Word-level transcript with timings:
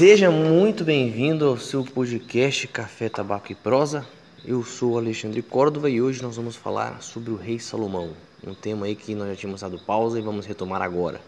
Seja 0.00 0.30
muito 0.30 0.82
bem-vindo 0.82 1.46
ao 1.46 1.58
seu 1.58 1.84
podcast 1.84 2.66
Café, 2.68 3.10
Tabaco 3.10 3.52
e 3.52 3.54
Prosa. 3.54 4.06
Eu 4.42 4.64
sou 4.64 4.96
Alexandre 4.96 5.42
Córdova 5.42 5.90
e 5.90 6.00
hoje 6.00 6.22
nós 6.22 6.36
vamos 6.36 6.56
falar 6.56 7.02
sobre 7.02 7.30
o 7.30 7.36
rei 7.36 7.58
Salomão, 7.58 8.14
um 8.42 8.54
tema 8.54 8.86
aí 8.86 8.96
que 8.96 9.14
nós 9.14 9.28
já 9.28 9.36
tínhamos 9.36 9.60
dado 9.60 9.78
pausa 9.78 10.18
e 10.18 10.22
vamos 10.22 10.46
retomar 10.46 10.80
agora, 10.80 11.20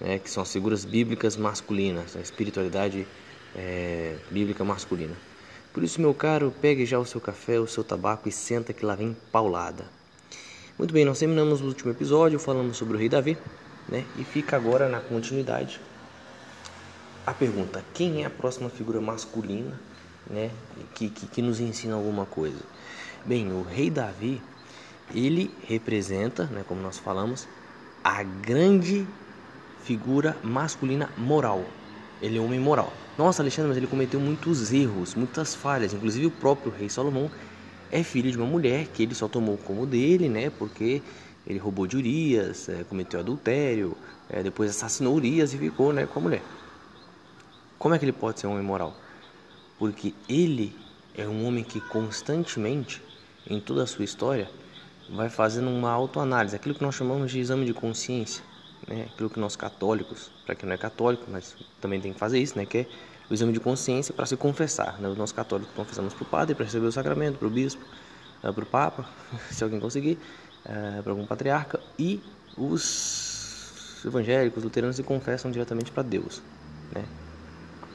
né, 0.00 0.20
que 0.20 0.30
são 0.30 0.40
as 0.40 0.52
figuras 0.52 0.84
bíblicas 0.84 1.36
masculinas, 1.36 2.14
a 2.14 2.20
espiritualidade 2.20 3.08
é, 3.56 4.14
bíblica 4.30 4.62
masculina. 4.62 5.16
Por 5.72 5.82
isso, 5.82 6.00
meu 6.00 6.14
caro, 6.14 6.54
pegue 6.62 6.86
já 6.86 6.96
o 6.96 7.04
seu 7.04 7.20
café, 7.20 7.58
o 7.58 7.66
seu 7.66 7.82
tabaco 7.82 8.28
e 8.28 8.32
senta 8.32 8.72
que 8.72 8.86
lá 8.86 8.94
vem 8.94 9.16
paulada. 9.32 9.84
Muito 10.78 10.94
bem, 10.94 11.04
nós 11.04 11.18
terminamos 11.18 11.60
o 11.60 11.64
último 11.64 11.90
episódio 11.90 12.38
falando 12.38 12.72
sobre 12.72 12.94
o 12.94 13.00
rei 13.00 13.08
Davi, 13.08 13.36
né, 13.88 14.04
e 14.16 14.22
fica 14.22 14.54
agora 14.54 14.88
na 14.88 15.00
continuidade 15.00 15.80
a 17.26 17.32
pergunta: 17.32 17.84
quem 17.94 18.22
é 18.22 18.26
a 18.26 18.30
próxima 18.30 18.68
figura 18.68 19.00
masculina 19.00 19.78
né, 20.28 20.50
que, 20.94 21.10
que, 21.10 21.26
que, 21.26 21.42
nos 21.42 21.60
ensina 21.60 21.94
alguma 21.94 22.26
coisa? 22.26 22.60
Bem, 23.24 23.52
o 23.52 23.62
rei 23.62 23.90
Davi, 23.90 24.40
ele 25.14 25.54
representa, 25.66 26.44
né, 26.46 26.64
como 26.66 26.80
nós 26.80 26.98
falamos, 26.98 27.46
a 28.02 28.22
grande 28.22 29.06
figura 29.84 30.36
masculina 30.42 31.10
moral. 31.16 31.64
Ele 32.22 32.38
é 32.38 32.40
um 32.40 32.46
homem 32.46 32.60
moral. 32.60 32.92
Nossa, 33.16 33.42
Alexandre, 33.42 33.68
mas 33.68 33.76
ele 33.76 33.86
cometeu 33.86 34.20
muitos 34.20 34.72
erros, 34.72 35.14
muitas 35.14 35.54
falhas. 35.54 35.92
Inclusive 35.92 36.26
o 36.26 36.30
próprio 36.30 36.72
rei 36.72 36.88
Salomão 36.88 37.30
é 37.90 38.02
filho 38.02 38.30
de 38.30 38.36
uma 38.36 38.46
mulher 38.46 38.86
que 38.88 39.02
ele 39.02 39.14
só 39.14 39.26
tomou 39.26 39.56
como 39.58 39.86
dele, 39.86 40.28
né? 40.28 40.50
Porque 40.50 41.02
ele 41.46 41.58
roubou 41.58 41.86
de 41.86 41.96
Urias, 41.96 42.68
é, 42.68 42.84
cometeu 42.84 43.20
adultério, 43.20 43.96
é, 44.28 44.42
depois 44.42 44.70
assassinou 44.70 45.14
Urias 45.14 45.52
e 45.52 45.58
ficou 45.58 45.92
né, 45.92 46.06
com 46.06 46.20
a 46.20 46.22
mulher. 46.22 46.42
Como 47.80 47.94
é 47.94 47.98
que 47.98 48.04
ele 48.04 48.12
pode 48.12 48.38
ser 48.38 48.46
um 48.46 48.50
homem 48.52 48.62
moral? 48.62 48.94
Porque 49.78 50.12
ele 50.28 50.76
é 51.16 51.26
um 51.26 51.46
homem 51.46 51.64
que 51.64 51.80
constantemente, 51.80 53.02
em 53.48 53.58
toda 53.58 53.84
a 53.84 53.86
sua 53.86 54.04
história, 54.04 54.50
vai 55.08 55.30
fazendo 55.30 55.70
uma 55.70 55.90
autoanálise, 55.90 56.54
aquilo 56.54 56.74
que 56.74 56.82
nós 56.82 56.94
chamamos 56.94 57.32
de 57.32 57.40
exame 57.40 57.64
de 57.64 57.72
consciência, 57.72 58.44
né? 58.86 59.08
aquilo 59.10 59.30
que 59.30 59.40
nós 59.40 59.56
católicos, 59.56 60.30
para 60.44 60.54
quem 60.54 60.68
não 60.68 60.74
é 60.74 60.76
católico, 60.76 61.24
mas 61.26 61.56
também 61.80 61.98
tem 61.98 62.12
que 62.12 62.18
fazer 62.18 62.38
isso, 62.38 62.58
né? 62.58 62.66
que 62.66 62.80
é 62.80 62.86
o 63.30 63.32
exame 63.32 63.54
de 63.54 63.60
consciência 63.60 64.12
para 64.12 64.26
se 64.26 64.36
confessar. 64.36 65.00
Né? 65.00 65.08
Nossos 65.16 65.32
católicos 65.32 65.72
confessamos 65.74 66.12
para 66.12 66.22
o 66.22 66.26
padre, 66.26 66.54
para 66.54 66.66
receber 66.66 66.86
o 66.86 66.92
sacramento, 66.92 67.38
para 67.38 67.48
o 67.48 67.50
bispo, 67.50 67.82
eh, 68.42 68.52
para 68.52 68.62
o 68.62 68.66
papa, 68.66 69.08
se 69.50 69.64
alguém 69.64 69.80
conseguir, 69.80 70.18
eh, 70.66 71.00
para 71.02 71.12
algum 71.12 71.24
patriarca, 71.24 71.80
e 71.98 72.22
os 72.58 74.02
evangélicos, 74.04 74.62
luteranos 74.62 74.96
se 74.96 75.02
confessam 75.02 75.50
diretamente 75.50 75.90
para 75.90 76.02
Deus. 76.02 76.42
Né? 76.94 77.06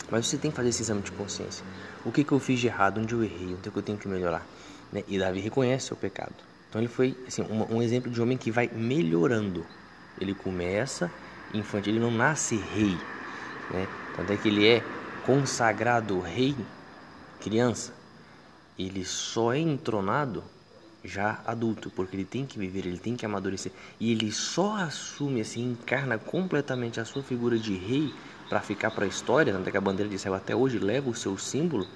Mas 0.09 0.27
você 0.27 0.37
tem 0.37 0.51
que 0.51 0.57
fazer 0.57 0.69
esse 0.69 0.81
exame 0.81 1.01
de 1.01 1.11
consciência. 1.11 1.65
O 2.03 2.11
que, 2.11 2.23
que 2.23 2.31
eu 2.31 2.39
fiz 2.39 2.59
de 2.59 2.67
errado? 2.67 2.99
Onde 2.99 3.13
eu 3.13 3.23
errei? 3.23 3.55
Onde 3.57 3.69
é 3.69 3.71
eu 3.75 3.81
tenho 3.81 3.97
que 3.97 4.07
melhorar? 4.07 4.45
Né? 4.91 5.03
E 5.07 5.17
Davi 5.17 5.39
reconhece 5.39 5.91
o 5.93 5.95
pecado. 5.95 6.35
Então 6.69 6.81
ele 6.81 6.87
foi 6.87 7.17
assim, 7.27 7.41
um, 7.41 7.77
um, 7.77 7.81
exemplo 7.81 8.11
de 8.11 8.21
homem 8.21 8.37
que 8.37 8.51
vai 8.51 8.67
melhorando. 8.67 9.65
Ele 10.19 10.33
começa 10.33 11.11
infantil, 11.53 11.93
ele 11.93 11.99
não 11.99 12.11
nasce 12.11 12.55
rei. 12.55 12.97
Né? 13.71 13.87
Tanto 14.15 14.31
é 14.31 14.37
que 14.37 14.47
ele 14.47 14.67
é 14.67 14.83
consagrado 15.25 16.19
rei 16.19 16.55
criança. 17.39 17.93
Ele 18.77 19.05
só 19.05 19.53
é 19.53 19.59
entronado 19.59 20.43
já 21.03 21.39
adulto, 21.45 21.89
porque 21.91 22.15
ele 22.15 22.25
tem 22.25 22.45
que 22.45 22.57
viver, 22.57 22.87
ele 22.87 22.97
tem 22.97 23.15
que 23.15 23.25
amadurecer. 23.25 23.71
E 23.99 24.11
ele 24.11 24.31
só 24.31 24.75
assume, 24.75 25.41
assim, 25.41 25.71
encarna 25.71 26.17
completamente 26.17 26.99
a 26.99 27.05
sua 27.05 27.21
figura 27.21 27.57
de 27.57 27.75
rei 27.75 28.13
para 28.49 28.61
ficar 28.61 28.91
para 28.91 29.05
a 29.05 29.07
história, 29.07 29.53
tanto 29.53 29.67
é 29.67 29.71
que 29.71 29.77
a 29.77 29.81
bandeira 29.81 30.09
de 30.09 30.15
Israel 30.15 30.35
até 30.35 30.55
hoje 30.55 30.79
leva 30.79 31.09
o 31.09 31.15
seu 31.15 31.37
símbolo, 31.37 31.87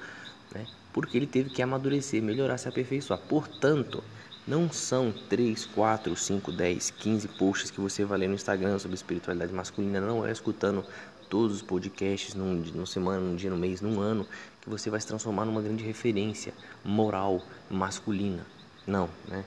né? 0.54 0.66
porque 0.92 1.18
ele 1.18 1.28
teve 1.28 1.50
que 1.50 1.62
amadurecer, 1.62 2.22
melhorar, 2.22 2.58
se 2.58 2.68
aperfeiçoar. 2.68 3.20
Portanto, 3.20 4.04
não 4.48 4.72
são 4.72 5.14
3, 5.30 5.66
4, 5.68 6.16
5, 6.16 6.52
10, 6.52 6.92
15 6.92 7.28
posts 7.30 7.70
que 7.70 7.80
você 7.80 8.04
vai 8.04 8.18
ler 8.18 8.28
no 8.28 8.36
Instagram 8.36 8.80
sobre 8.80 8.96
espiritualidade 8.96 9.54
masculina, 9.54 10.02
não 10.02 10.26
é 10.26 10.32
escutando 10.32 10.84
todos 11.30 11.58
os 11.58 11.62
podcasts 11.62 12.34
num, 12.34 12.56
numa 12.56 12.88
semana, 12.88 13.20
num 13.20 13.36
dia, 13.36 13.52
num 13.52 13.58
mês, 13.58 13.82
num 13.82 14.00
ano, 14.00 14.26
que 14.60 14.70
você 14.70 14.90
vai 14.90 15.00
se 15.00 15.06
transformar 15.06 15.46
numa 15.46 15.62
grande 15.62 15.84
referência 15.84 16.54
moral 16.84 17.44
masculina. 17.70 18.44
Não, 18.88 19.08
né? 19.28 19.46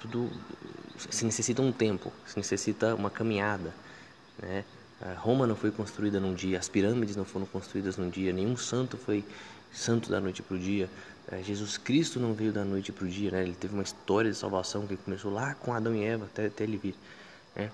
Tudo 0.00 0.30
se 0.96 1.24
necessita 1.24 1.60
um 1.60 1.70
tempo, 1.70 2.10
se 2.26 2.38
necessita 2.38 2.94
uma 2.94 3.10
caminhada, 3.10 3.74
né? 4.40 4.64
Roma 5.18 5.46
não 5.46 5.56
foi 5.56 5.70
construída 5.70 6.20
num 6.20 6.34
dia, 6.34 6.58
as 6.58 6.68
pirâmides 6.68 7.16
não 7.16 7.24
foram 7.24 7.46
construídas 7.46 7.96
num 7.96 8.08
dia, 8.08 8.32
nenhum 8.32 8.56
santo 8.56 8.96
foi 8.96 9.24
santo 9.72 10.10
da 10.10 10.20
noite 10.20 10.42
para 10.42 10.56
o 10.56 10.58
dia. 10.58 10.88
É, 11.30 11.42
Jesus 11.42 11.78
Cristo 11.78 12.20
não 12.20 12.34
veio 12.34 12.52
da 12.52 12.64
noite 12.64 12.92
para 12.92 13.04
o 13.04 13.08
dia, 13.08 13.30
né? 13.30 13.42
ele 13.42 13.54
teve 13.54 13.74
uma 13.74 13.82
história 13.82 14.30
de 14.30 14.36
salvação 14.36 14.86
que 14.86 14.96
começou 14.96 15.32
lá 15.32 15.54
com 15.54 15.72
Adão 15.72 15.94
e 15.94 16.04
Eva 16.04 16.26
até, 16.26 16.46
até 16.46 16.64
ele 16.64 16.76
vir. 16.76 16.94
Né? 17.54 17.70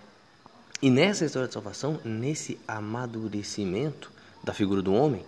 E 0.81 0.91
nessa 0.91 1.25
história 1.25 1.49
de 1.49 1.55
salvação, 1.55 2.01
nesse 2.05 2.59
amadurecimento 2.69 4.13
da 4.45 4.55
figura 4.55 4.81
do 4.81 4.95
homem, 4.95 5.25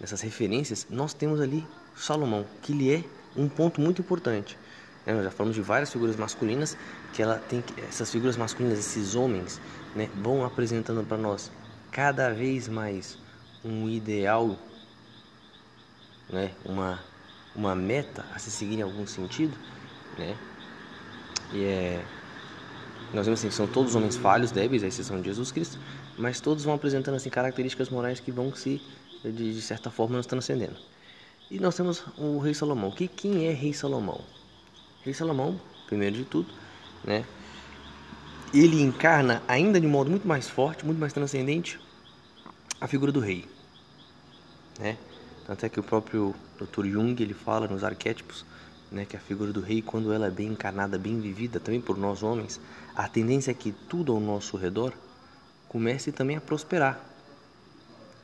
nessas 0.00 0.20
referências, 0.20 0.86
nós 0.90 1.14
temos 1.14 1.40
ali 1.40 1.64
Salomão, 1.96 2.44
que 2.62 2.72
ele 2.72 2.92
é 2.92 3.04
um 3.36 3.48
ponto 3.48 3.80
muito 3.80 4.00
importante. 4.00 4.58
Né? 5.08 5.14
Nós 5.14 5.24
já 5.24 5.30
falamos 5.30 5.56
de 5.56 5.62
várias 5.62 5.90
figuras 5.90 6.16
masculinas, 6.16 6.76
que 7.14 7.22
ela 7.22 7.36
tem 7.36 7.62
que, 7.62 7.80
essas 7.80 8.12
figuras 8.12 8.36
masculinas, 8.36 8.78
esses 8.78 9.14
homens, 9.14 9.58
né, 9.96 10.10
vão 10.16 10.44
apresentando 10.44 11.02
para 11.02 11.16
nós 11.16 11.50
cada 11.90 12.30
vez 12.30 12.68
mais 12.68 13.18
um 13.64 13.88
ideal, 13.88 14.54
né, 16.28 16.52
uma, 16.62 17.00
uma 17.56 17.74
meta 17.74 18.24
a 18.34 18.38
se 18.38 18.50
seguir 18.50 18.80
em 18.80 18.82
algum 18.82 19.06
sentido, 19.06 19.56
né? 20.18 20.36
E 21.54 21.64
é 21.64 22.04
nós 23.14 23.24
vemos 23.24 23.40
assim 23.40 23.50
são 23.50 23.66
todos 23.66 23.94
homens 23.94 24.18
falhos, 24.18 24.50
débeis, 24.50 24.84
a 24.84 24.86
exceção 24.86 25.18
de 25.18 25.28
Jesus 25.28 25.50
Cristo, 25.50 25.78
mas 26.18 26.40
todos 26.40 26.64
vão 26.64 26.74
apresentando 26.74 27.14
assim 27.14 27.30
características 27.30 27.88
morais 27.88 28.20
que 28.20 28.30
vão 28.30 28.54
se 28.54 28.82
de, 29.24 29.54
de 29.54 29.62
certa 29.62 29.90
forma 29.90 30.18
nos 30.18 30.26
transcendendo. 30.26 30.76
E 31.50 31.58
nós 31.58 31.74
temos 31.74 32.04
o 32.18 32.38
rei 32.38 32.52
Salomão. 32.52 32.90
Que 32.90 33.08
quem 33.08 33.46
é 33.46 33.52
rei 33.52 33.72
Salomão? 33.72 34.20
Rei 35.08 35.14
Salomão, 35.14 35.58
primeiro 35.86 36.16
de 36.16 36.24
tudo, 36.26 36.52
né? 37.02 37.24
Ele 38.52 38.82
encarna 38.82 39.42
ainda 39.48 39.80
de 39.80 39.86
modo 39.86 40.10
muito 40.10 40.28
mais 40.28 40.50
forte, 40.50 40.84
muito 40.84 40.98
mais 40.98 41.14
transcendente, 41.14 41.80
a 42.78 42.86
figura 42.86 43.10
do 43.10 43.18
rei, 43.18 43.46
né? 44.78 44.98
Tanto 45.46 45.64
é 45.64 45.68
que 45.70 45.80
o 45.80 45.82
próprio 45.82 46.34
Dr. 46.58 46.84
Jung 46.88 47.22
ele 47.22 47.32
fala 47.32 47.66
nos 47.66 47.82
arquétipos, 47.82 48.44
né, 48.92 49.06
que 49.06 49.16
a 49.16 49.20
figura 49.20 49.50
do 49.50 49.62
rei, 49.62 49.80
quando 49.80 50.12
ela 50.12 50.26
é 50.26 50.30
bem 50.30 50.48
encarnada, 50.48 50.98
bem 50.98 51.18
vivida, 51.18 51.58
também 51.58 51.80
por 51.80 51.96
nós 51.96 52.22
homens, 52.22 52.60
a 52.94 53.08
tendência 53.08 53.50
é 53.50 53.54
que 53.54 53.72
tudo 53.72 54.12
ao 54.12 54.20
nosso 54.20 54.58
redor 54.58 54.92
comece 55.68 56.12
também 56.12 56.36
a 56.36 56.40
prosperar. 56.40 57.00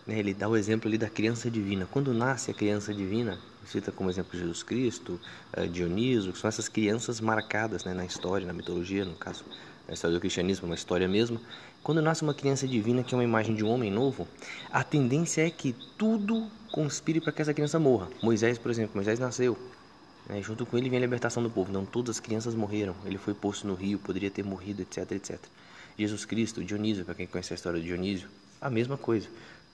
Né? 0.06 0.18
Ele 0.18 0.34
dá 0.34 0.50
o 0.50 0.56
exemplo 0.56 0.86
ali 0.86 0.98
da 0.98 1.08
criança 1.08 1.50
divina. 1.50 1.88
Quando 1.90 2.12
nasce 2.12 2.50
a 2.50 2.54
criança 2.54 2.92
divina, 2.92 3.38
cita 3.66 3.92
como 3.92 4.10
exemplo 4.10 4.38
Jesus 4.38 4.62
Cristo, 4.62 5.20
uh, 5.56 5.66
Dioniso, 5.66 6.32
que 6.32 6.38
são 6.38 6.48
essas 6.48 6.68
crianças 6.68 7.20
marcadas 7.20 7.84
né, 7.84 7.94
na 7.94 8.04
história, 8.04 8.46
na 8.46 8.52
mitologia, 8.52 9.04
no 9.04 9.14
caso, 9.14 9.44
na 9.86 9.94
história 9.94 10.16
do 10.16 10.20
cristianismo, 10.20 10.66
uma 10.66 10.74
história 10.74 11.08
mesmo. 11.08 11.40
Quando 11.82 12.00
nasce 12.00 12.22
uma 12.22 12.32
criança 12.32 12.66
divina, 12.66 13.02
que 13.02 13.14
é 13.14 13.18
uma 13.18 13.24
imagem 13.24 13.54
de 13.54 13.62
um 13.62 13.68
homem 13.68 13.90
novo, 13.90 14.26
a 14.70 14.82
tendência 14.82 15.46
é 15.46 15.50
que 15.50 15.74
tudo 15.98 16.48
conspire 16.72 17.20
para 17.20 17.30
que 17.30 17.42
essa 17.42 17.52
criança 17.52 17.78
morra. 17.78 18.08
Moisés, 18.22 18.58
por 18.58 18.70
exemplo, 18.70 18.92
Moisés 18.94 19.18
nasceu. 19.18 19.56
Né, 20.28 20.40
junto 20.42 20.64
com 20.64 20.78
ele 20.78 20.88
vem 20.88 20.98
a 20.98 21.02
libertação 21.02 21.42
do 21.42 21.50
povo. 21.50 21.70
Não 21.70 21.84
todas 21.84 22.16
as 22.16 22.20
crianças 22.20 22.54
morreram. 22.54 22.96
Ele 23.04 23.18
foi 23.18 23.34
posto 23.34 23.66
no 23.66 23.74
rio, 23.74 23.98
poderia 23.98 24.30
ter 24.30 24.42
morrido, 24.42 24.82
etc, 24.82 25.12
etc. 25.12 25.38
Jesus 25.98 26.24
Cristo, 26.24 26.64
Dionísio, 26.64 27.04
para 27.04 27.14
quem 27.14 27.26
conhece 27.26 27.52
a 27.52 27.56
história 27.56 27.78
de 27.78 27.86
Dionísio, 27.86 28.28
a 28.60 28.70
mesma 28.70 28.96
coisa. 28.96 29.28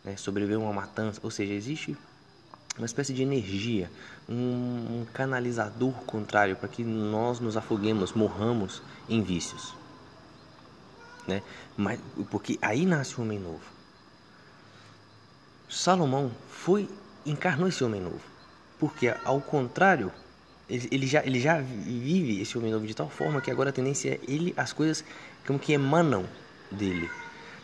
Né, 0.05 0.17
sobreviveu 0.17 0.61
a 0.61 0.65
uma 0.65 0.73
matança. 0.73 1.21
Ou 1.23 1.31
seja, 1.31 1.55
existe 1.55 1.97
uma 2.77 2.87
espécie 2.87 3.13
de 3.13 3.23
energia, 3.23 3.91
um, 4.29 4.35
um 5.01 5.07
canalizador 5.13 5.93
contrário 6.05 6.57
para 6.57 6.69
que 6.69 6.83
nós 6.85 7.41
nos 7.41 7.57
afoguemos, 7.57 8.13
morramos 8.13 8.83
em 9.09 9.23
vícios. 9.23 9.75
Né? 11.27 11.43
Mas, 11.77 12.01
porque 12.31 12.59
aí 12.63 12.87
nasce 12.87 13.19
o 13.19 13.23
homem 13.23 13.39
novo. 13.39 13.61
Salomão 15.69 16.31
foi 16.51 16.89
encarnou 17.25 17.69
esse 17.69 17.85
homem 17.85 18.01
novo, 18.01 18.21
porque 18.79 19.15
ao 19.25 19.41
contrário 19.41 20.11
ele, 20.69 20.89
ele, 20.91 21.07
já, 21.07 21.25
ele 21.25 21.41
já 21.41 21.61
vive 21.61 22.41
esse 22.41 22.57
homem 22.57 22.73
novo 22.73 22.87
de 22.87 22.95
tal 22.95 23.09
forma 23.09 23.41
que 23.41 23.51
agora 23.51 23.71
a 23.71 23.73
tendência 23.73 24.15
é 24.15 24.21
ele 24.27 24.55
as 24.57 24.73
coisas 24.73 25.05
como 25.47 25.59
que 25.59 25.73
emanam 25.73 26.25
dele. 26.71 27.11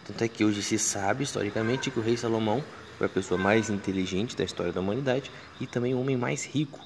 Tanto 0.07 0.23
é 0.23 0.29
que 0.29 0.45
hoje 0.45 0.63
se 0.63 0.79
sabe 0.79 1.25
historicamente 1.25 1.91
que 1.91 1.99
o 1.99 2.03
rei 2.03 2.17
Salomão 2.17 2.63
foi 2.97 3.07
a 3.07 3.11
pessoa 3.11 3.39
mais 3.39 3.71
inteligente 3.71 4.37
da 4.37 4.45
história 4.45 4.73
da 4.73 4.81
humanidade 4.81 5.31
e 5.61 5.67
também 5.67 5.95
o 5.95 6.01
homem 6.01 6.17
mais 6.17 6.45
rico. 6.45 6.81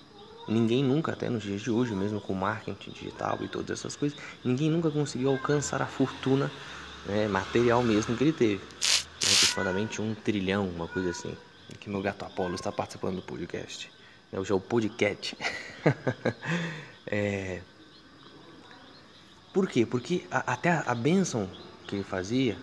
Ninguém 0.48 0.82
nunca, 0.82 1.12
até 1.12 1.28
nos 1.28 1.42
dias 1.42 1.60
de 1.60 1.70
hoje, 1.70 1.94
mesmo 1.94 2.20
com 2.20 2.34
marketing 2.34 2.90
digital 2.90 3.38
e 3.40 3.48
todas 3.48 3.78
essas 3.78 3.94
coisas, 3.94 4.18
ninguém 4.44 4.70
nunca 4.70 4.90
conseguiu 4.90 5.30
alcançar 5.30 5.80
a 5.80 5.86
fortuna 5.86 6.50
né, 7.06 7.28
material 7.28 7.82
mesmo 7.82 8.16
que 8.16 8.24
ele 8.24 8.32
teve. 8.32 8.56
Né, 8.56 9.32
aproximadamente 9.32 10.02
um 10.02 10.14
trilhão, 10.14 10.68
uma 10.68 10.88
coisa 10.88 11.10
assim. 11.10 11.36
que 11.78 11.88
meu 11.88 12.02
gato 12.02 12.24
Apolo 12.24 12.54
está 12.54 12.72
participando 12.72 13.16
do 13.16 13.22
podcast. 13.22 13.90
Hoje 14.32 14.50
é 14.50 14.54
o 14.54 14.60
podcast. 14.60 15.36
é... 17.06 17.60
Por 19.52 19.68
quê? 19.68 19.84
Porque 19.84 20.24
a, 20.30 20.52
até 20.52 20.70
a, 20.70 20.80
a 20.86 20.94
bênção 20.94 21.48
que 21.86 21.96
ele 21.96 22.04
fazia, 22.04 22.56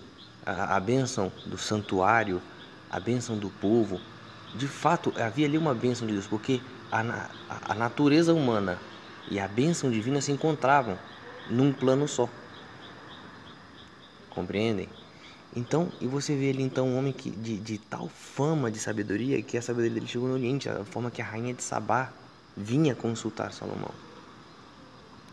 a, 0.46 0.76
a 0.76 0.80
bênção 0.80 1.32
do 1.46 1.58
santuário, 1.58 2.42
a 2.90 3.00
bênção 3.00 3.38
do 3.38 3.50
povo, 3.50 4.00
de 4.56 4.68
fato 4.68 5.14
havia 5.18 5.46
ali 5.46 5.58
uma 5.58 5.74
bênção 5.74 6.08
de 6.08 6.14
Deus, 6.14 6.28
porque 6.28 6.62
a, 6.92 7.02
a, 7.50 7.72
a 7.72 7.76
natureza 7.76 8.34
humana 8.34 8.80
e 9.30 9.40
a 9.40 9.48
bênção 9.48 9.92
divina 9.92 10.22
se 10.22 10.32
encontravam 10.32 10.98
num 11.50 11.74
plano 11.74 12.08
só. 12.08 12.30
Compreendem? 14.30 14.88
Então, 15.56 15.92
e 16.00 16.08
você 16.08 16.36
vê 16.36 16.52
ali 16.52 16.62
então 16.62 16.88
um 16.88 16.98
homem 16.98 17.12
que, 17.12 17.32
de, 17.32 17.58
de 17.58 17.78
tal 17.78 18.08
fama 18.08 18.70
de 18.70 18.80
sabedoria 18.80 19.42
que 19.42 19.58
a 19.58 19.62
sabedoria 19.62 19.96
dele 19.96 20.08
chegou 20.08 20.28
no 20.28 20.36
Oriente, 20.36 20.70
a 20.70 20.86
forma 20.86 21.10
que 21.10 21.22
a 21.22 21.26
rainha 21.26 21.54
de 21.54 21.64
Sabá 21.64 22.12
vinha 22.56 22.94
consultar 22.94 23.52
Salomão. 23.52 23.92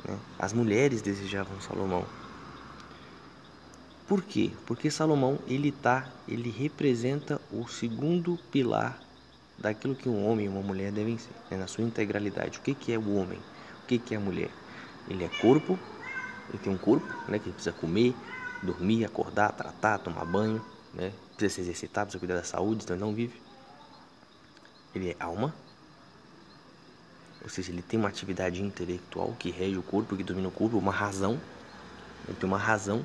Né? 0.04 0.18
As 0.38 0.52
mulheres 0.52 1.02
desejavam 1.02 1.60
Salomão. 1.60 2.04
Por 4.06 4.22
quê? 4.22 4.50
Porque 4.66 4.90
Salomão 4.90 5.38
ele 5.46 5.72
tá, 5.72 6.08
ele 6.28 6.50
representa 6.50 7.40
o 7.50 7.66
segundo 7.66 8.38
pilar 8.50 9.00
daquilo 9.58 9.94
que 9.94 10.08
um 10.08 10.26
homem 10.26 10.46
e 10.46 10.48
uma 10.48 10.60
mulher 10.60 10.92
devem 10.92 11.16
ser, 11.16 11.32
né? 11.50 11.56
na 11.56 11.66
sua 11.66 11.84
integralidade. 11.84 12.58
O 12.58 12.62
que, 12.62 12.74
que 12.74 12.92
é 12.92 12.98
o 12.98 13.14
homem? 13.14 13.38
O 13.82 13.86
que, 13.86 13.98
que 13.98 14.14
é 14.14 14.18
a 14.18 14.20
mulher? 14.20 14.50
Ele 15.08 15.24
é 15.24 15.28
corpo, 15.28 15.78
ele 16.48 16.58
tem 16.58 16.72
um 16.72 16.78
corpo, 16.78 17.06
né, 17.28 17.38
que 17.38 17.50
precisa 17.50 17.72
comer, 17.72 18.14
dormir, 18.62 19.04
acordar, 19.04 19.52
tratar, 19.52 19.98
tomar 19.98 20.24
banho, 20.24 20.64
né? 20.92 21.12
Precisa 21.36 21.54
se 21.54 21.60
exercitar, 21.62 22.04
precisa 22.04 22.18
cuidar 22.18 22.36
da 22.36 22.44
saúde, 22.44 22.84
então 22.84 22.96
ele 22.96 23.04
não 23.04 23.14
vive. 23.14 23.40
Ele 24.94 25.10
é 25.10 25.16
alma, 25.18 25.54
ou 27.44 27.50
seja, 27.50 27.70
ele 27.70 27.82
tem 27.82 28.00
uma 28.00 28.08
atividade 28.08 28.62
intelectual 28.62 29.36
que 29.38 29.50
rege 29.50 29.76
o 29.76 29.82
corpo, 29.82 30.16
que 30.16 30.24
domina 30.24 30.48
o 30.48 30.50
corpo, 30.50 30.78
uma 30.78 30.90
razão. 30.90 31.38
Ele 32.26 32.36
tem 32.38 32.48
uma 32.48 32.56
razão, 32.56 33.04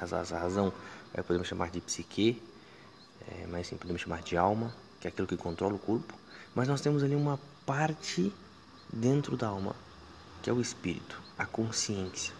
essa 0.00 0.38
razão 0.38 0.72
é, 1.14 1.22
podemos 1.22 1.48
chamar 1.48 1.70
de 1.70 1.80
psique, 1.80 2.42
é, 3.28 3.46
mas 3.46 3.66
sim 3.66 3.76
podemos 3.76 4.02
chamar 4.02 4.22
de 4.22 4.36
alma, 4.36 4.74
que 5.00 5.06
é 5.06 5.10
aquilo 5.10 5.26
que 5.26 5.36
controla 5.36 5.74
o 5.74 5.78
corpo. 5.78 6.14
Mas 6.54 6.68
nós 6.68 6.80
temos 6.80 7.02
ali 7.02 7.14
uma 7.14 7.38
parte 7.64 8.32
dentro 8.92 9.36
da 9.36 9.48
alma, 9.48 9.74
que 10.42 10.50
é 10.50 10.52
o 10.52 10.60
espírito, 10.60 11.20
a 11.38 11.46
consciência 11.46 12.34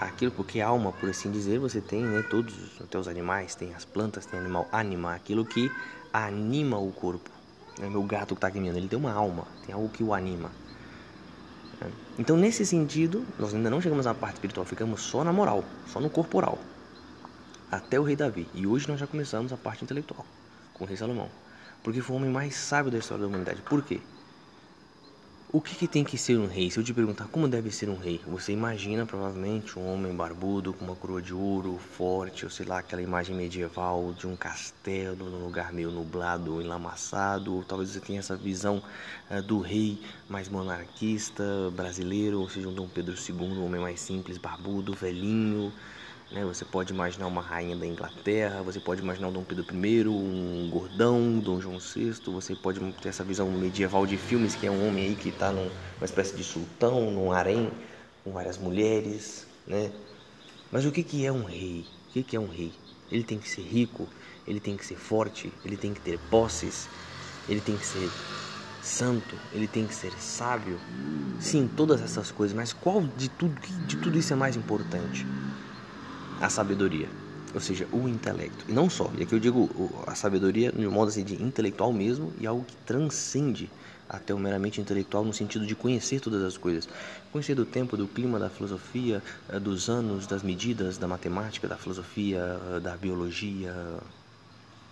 aquilo 0.00 0.30
porque 0.30 0.60
alma, 0.60 0.92
por 0.92 1.08
assim 1.08 1.30
dizer, 1.30 1.58
você 1.58 1.80
tem, 1.80 2.02
né, 2.02 2.22
todos 2.22 2.54
até 2.80 2.98
os 2.98 3.08
animais, 3.08 3.54
tem 3.54 3.74
as 3.74 3.84
plantas, 3.84 4.26
tem 4.26 4.38
animal, 4.38 4.68
anima, 4.70 5.14
aquilo 5.14 5.44
que 5.44 5.70
anima 6.12 6.78
o 6.78 6.92
corpo. 6.92 7.30
Né? 7.78 7.88
Meu 7.88 8.02
gato 8.02 8.34
que 8.34 8.34
está 8.34 8.48
aqui 8.48 8.58
ele 8.58 8.88
tem 8.88 8.98
uma 8.98 9.12
alma, 9.12 9.46
tem 9.64 9.74
algo 9.74 9.88
que 9.88 10.02
o 10.02 10.12
anima. 10.12 10.50
Né? 11.80 11.90
Então, 12.18 12.36
nesse 12.36 12.64
sentido, 12.64 13.24
nós 13.38 13.54
ainda 13.54 13.70
não 13.70 13.80
chegamos 13.80 14.06
na 14.06 14.14
parte 14.14 14.34
espiritual, 14.34 14.64
ficamos 14.64 15.02
só 15.02 15.22
na 15.24 15.32
moral, 15.32 15.64
só 15.86 16.00
no 16.00 16.10
corporal, 16.10 16.58
até 17.70 17.98
o 17.98 18.02
rei 18.02 18.16
Davi. 18.16 18.48
E 18.54 18.66
hoje 18.66 18.88
nós 18.88 18.98
já 19.00 19.06
começamos 19.06 19.52
a 19.52 19.56
parte 19.56 19.84
intelectual, 19.84 20.24
com 20.72 20.84
o 20.84 20.86
rei 20.86 20.96
Salomão, 20.96 21.28
porque 21.82 22.00
foi 22.00 22.14
o 22.14 22.18
homem 22.18 22.30
mais 22.30 22.54
sábio 22.54 22.90
da 22.90 22.98
história 22.98 23.22
da 23.22 23.28
humanidade. 23.28 23.62
Por 23.62 23.82
quê? 23.82 24.00
O 25.56 25.60
que, 25.62 25.74
que, 25.74 25.88
tem 25.88 26.04
que 26.04 26.18
ser 26.18 26.38
um 26.38 26.46
rei? 26.46 26.70
Se 26.70 26.78
eu 26.78 26.84
te 26.84 26.92
perguntar 26.92 27.28
como 27.28 27.48
deve 27.48 27.70
ser 27.70 27.88
um 27.88 27.96
rei, 27.96 28.20
você 28.26 28.52
imagina 28.52 29.06
provavelmente 29.06 29.78
um 29.78 29.90
homem 29.90 30.14
barbudo 30.14 30.74
com 30.74 30.84
uma 30.84 30.94
coroa 30.94 31.22
de 31.22 31.32
ouro, 31.32 31.78
forte, 31.96 32.44
ou 32.44 32.50
sei 32.50 32.66
lá, 32.66 32.80
aquela 32.80 33.00
imagem 33.00 33.34
medieval 33.34 34.12
de 34.12 34.26
um 34.26 34.36
castelo 34.36 35.30
num 35.30 35.42
lugar 35.42 35.72
meio 35.72 35.90
nublado, 35.90 36.60
enlamaçado, 36.60 37.54
ou 37.54 37.64
talvez 37.64 37.88
você 37.88 38.00
tenha 38.00 38.18
essa 38.18 38.36
visão 38.36 38.82
uh, 39.30 39.40
do 39.40 39.58
rei 39.58 39.98
mais 40.28 40.46
monarquista 40.46 41.42
brasileiro, 41.74 42.38
ou 42.38 42.50
seja, 42.50 42.68
um 42.68 42.74
Dom 42.74 42.86
Pedro 42.86 43.14
II, 43.14 43.36
um 43.36 43.64
homem 43.64 43.80
mais 43.80 43.98
simples, 43.98 44.36
barbudo, 44.36 44.92
velhinho? 44.92 45.72
Você 46.44 46.64
pode 46.64 46.92
imaginar 46.92 47.26
uma 47.26 47.40
rainha 47.40 47.76
da 47.76 47.86
Inglaterra, 47.86 48.62
você 48.62 48.78
pode 48.78 49.00
imaginar 49.00 49.28
um 49.28 49.32
Dom 49.32 49.44
Pedro 49.44 49.64
I, 49.72 50.08
um 50.08 50.68
gordão, 50.70 51.38
Dom 51.38 51.60
João 51.60 51.78
VI, 51.78 52.12
você 52.26 52.54
pode 52.54 52.80
ter 53.00 53.08
essa 53.08 53.24
visão 53.24 53.50
medieval 53.50 54.06
de 54.06 54.16
filmes 54.16 54.54
que 54.54 54.66
é 54.66 54.70
um 54.70 54.88
homem 54.88 55.06
aí 55.06 55.14
que 55.14 55.30
está 55.30 55.50
numa 55.50 55.70
espécie 56.02 56.36
de 56.36 56.44
sultão, 56.44 57.10
num 57.10 57.32
harém, 57.32 57.70
com 58.22 58.32
várias 58.32 58.58
mulheres, 58.58 59.46
né? 59.66 59.90
Mas 60.70 60.84
o 60.84 60.92
que, 60.92 61.02
que 61.02 61.24
é 61.24 61.32
um 61.32 61.44
rei? 61.44 61.86
O 62.08 62.12
que, 62.12 62.22
que 62.22 62.36
é 62.36 62.40
um 62.40 62.48
rei? 62.48 62.72
Ele 63.10 63.22
tem 63.22 63.38
que 63.38 63.48
ser 63.48 63.62
rico, 63.62 64.08
ele 64.46 64.60
tem 64.60 64.76
que 64.76 64.84
ser 64.84 64.96
forte, 64.96 65.52
ele 65.64 65.76
tem 65.76 65.94
que 65.94 66.00
ter 66.00 66.18
posses, 66.30 66.88
ele 67.48 67.60
tem 67.60 67.76
que 67.76 67.86
ser 67.86 68.10
santo, 68.82 69.34
ele 69.52 69.66
tem 69.66 69.86
que 69.86 69.94
ser 69.94 70.12
sábio. 70.18 70.78
Sim, 71.40 71.68
todas 71.76 72.00
essas 72.00 72.30
coisas, 72.30 72.56
mas 72.56 72.72
qual 72.72 73.02
de 73.02 73.28
tudo, 73.28 73.60
de 73.86 73.96
tudo 73.96 74.18
isso 74.18 74.32
é 74.32 74.36
mais 74.36 74.56
importante? 74.56 75.26
A 76.40 76.48
sabedoria, 76.48 77.08
ou 77.54 77.60
seja, 77.60 77.86
o 77.92 78.08
intelecto. 78.08 78.64
E 78.68 78.72
não 78.72 78.90
só, 78.90 79.10
e 79.16 79.22
aqui 79.22 79.34
eu 79.34 79.40
digo 79.40 79.68
a 80.06 80.14
sabedoria 80.14 80.72
de 80.72 80.86
um 80.86 80.90
modo 80.90 81.08
assim, 81.08 81.24
de 81.24 81.42
intelectual 81.42 81.92
mesmo 81.92 82.32
e 82.38 82.46
algo 82.46 82.64
que 82.64 82.76
transcende 82.84 83.70
até 84.08 84.32
o 84.32 84.38
meramente 84.38 84.80
intelectual 84.80 85.24
no 85.24 85.32
sentido 85.32 85.66
de 85.66 85.74
conhecer 85.74 86.20
todas 86.20 86.42
as 86.42 86.56
coisas. 86.56 86.88
Conhecer 87.32 87.54
do 87.54 87.64
tempo, 87.64 87.96
do 87.96 88.06
clima, 88.06 88.38
da 88.38 88.48
filosofia, 88.48 89.22
eh, 89.48 89.58
dos 89.58 89.88
anos, 89.88 90.26
das 90.26 90.42
medidas, 90.42 90.96
da 90.96 91.08
matemática, 91.08 91.66
da 91.66 91.76
filosofia, 91.76 92.60
eh, 92.76 92.80
da 92.80 92.96
biologia, 92.96 93.74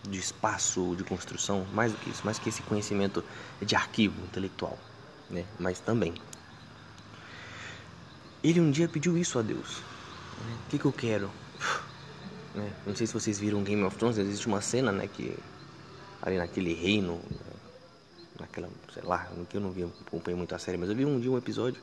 de 0.09 0.19
espaço, 0.19 0.95
de 0.97 1.05
construção, 1.05 1.67
mais 1.73 1.93
do 1.93 1.99
que 1.99 2.11
isso, 2.11 2.23
mais 2.25 2.39
que 2.39 2.49
esse 2.49 2.63
conhecimento 2.63 3.25
de 3.63 3.75
arquivo 3.75 4.21
intelectual, 4.25 4.79
né? 5.31 5.45
Mas 5.59 5.81
também. 5.81 6.15
Ele 8.43 8.61
um 8.61 8.71
dia 8.71 8.89
pediu 8.89 9.17
isso 9.17 9.39
a 9.39 9.43
Deus. 9.43 9.81
O 10.67 10.71
que, 10.71 10.79
que 10.79 10.85
eu 10.85 10.93
quero? 10.93 11.31
Né? 12.55 12.73
Não 12.87 12.95
sei 12.95 13.07
se 13.07 13.13
vocês 13.13 13.39
viram 13.39 13.63
Game 13.63 13.83
of 13.83 13.97
Thrones, 13.97 14.19
existe 14.19 14.47
uma 14.47 14.61
cena, 14.61 14.93
né, 14.93 15.09
que 15.09 15.37
ali 16.23 16.39
naquele 16.39 16.73
reino, 16.73 17.21
naquela, 18.39 18.69
sei 18.93 19.03
lá, 19.03 19.29
que 19.49 19.57
eu 19.57 19.61
não 19.61 19.71
vi, 19.71 19.85
acompanhei 20.07 20.37
muito 20.37 20.55
a 20.55 20.59
série, 20.59 20.79
mas 20.79 20.89
eu 20.89 20.97
vi 20.97 21.05
um 21.05 21.21
dia 21.21 21.31
um 21.31 21.37
episódio, 21.37 21.81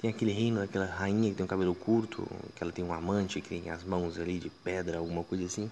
tem 0.00 0.10
aquele 0.10 0.32
reino, 0.32 0.62
aquela 0.62 0.86
rainha 0.86 1.30
que 1.30 1.36
tem 1.36 1.44
um 1.44 1.48
cabelo 1.48 1.74
curto, 1.74 2.26
que 2.54 2.62
ela 2.62 2.72
tem 2.72 2.84
um 2.84 2.92
amante, 2.92 3.40
que 3.40 3.48
tem 3.48 3.70
as 3.70 3.82
mãos 3.82 4.18
ali 4.18 4.38
de 4.38 4.50
pedra, 4.50 4.98
alguma 4.98 5.24
coisa 5.24 5.44
assim. 5.44 5.70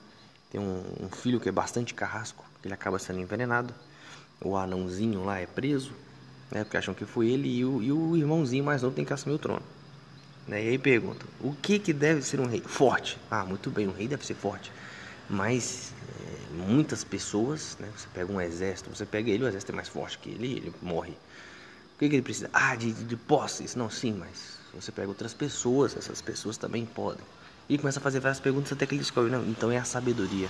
Tem 0.51 0.61
um, 0.61 0.83
um 1.01 1.09
filho 1.11 1.39
que 1.39 1.49
é 1.49 1.53
bastante 1.53 1.95
carrasco, 1.95 2.45
ele 2.65 2.75
acaba 2.75 2.99
sendo 2.99 3.21
envenenado. 3.21 3.75
O 4.41 4.57
anãozinho 4.57 5.25
lá 5.25 5.39
é 5.39 5.47
preso, 5.47 5.93
né, 6.51 6.65
porque 6.65 6.77
acham 6.77 6.95
que 6.95 7.05
foi 7.05 7.29
ele, 7.29 7.49
e 7.49 7.65
o, 7.65 7.83
e 7.83 7.93
o 7.93 8.17
irmãozinho 8.17 8.65
mais 8.65 8.83
novo 8.83 8.95
tem 8.95 9.05
que 9.05 9.13
assumir 9.13 9.35
o 9.35 9.39
trono. 9.39 9.63
Né? 10.47 10.65
E 10.65 10.69
aí 10.71 10.79
pergunta, 10.79 11.25
o 11.41 11.55
que, 11.55 11.79
que 11.79 11.93
deve 11.93 12.23
ser 12.23 12.41
um 12.41 12.47
rei? 12.47 12.61
Forte. 12.61 13.19
Ah, 13.31 13.45
muito 13.45 13.71
bem, 13.71 13.89
um 13.89 13.93
rei 13.93 14.07
deve 14.09 14.25
ser 14.25 14.35
forte. 14.35 14.71
Mas 15.29 15.93
é, 16.21 16.55
muitas 16.67 17.03
pessoas, 17.03 17.77
né? 17.81 17.89
você 17.97 18.07
pega 18.13 18.31
um 18.31 18.41
exército, 18.41 18.91
você 18.91 19.07
pega 19.07 19.31
ele, 19.31 19.45
o 19.45 19.49
exército 19.49 19.73
é 19.73 19.75
mais 19.75 19.89
forte 19.89 20.19
que 20.19 20.31
ele, 20.31 20.53
ele 20.57 20.73
morre. 20.83 21.13
O 21.95 21.99
que, 21.99 22.09
que 22.09 22.17
ele 22.17 22.23
precisa? 22.23 22.51
Ah, 22.53 22.75
de, 22.75 22.93
de, 22.93 23.05
de 23.05 23.17
posses. 23.17 23.75
Não, 23.75 23.89
sim, 23.89 24.13
mas 24.13 24.59
você 24.75 24.91
pega 24.93 25.09
outras 25.09 25.33
pessoas, 25.33 25.97
essas 25.97 26.21
pessoas 26.21 26.57
também 26.57 26.85
podem. 26.85 27.25
E 27.69 27.79
começa 27.79 27.99
a 27.99 28.03
fazer 28.03 28.21
várias 28.21 28.41
perguntas 28.41 28.73
até 28.73 28.85
que 28.85 28.95
ele 28.95 29.01
descobre, 29.01 29.31
não, 29.31 29.45
então 29.47 29.71
é 29.71 29.79
a 29.79 29.85
sabedoria. 29.85 30.49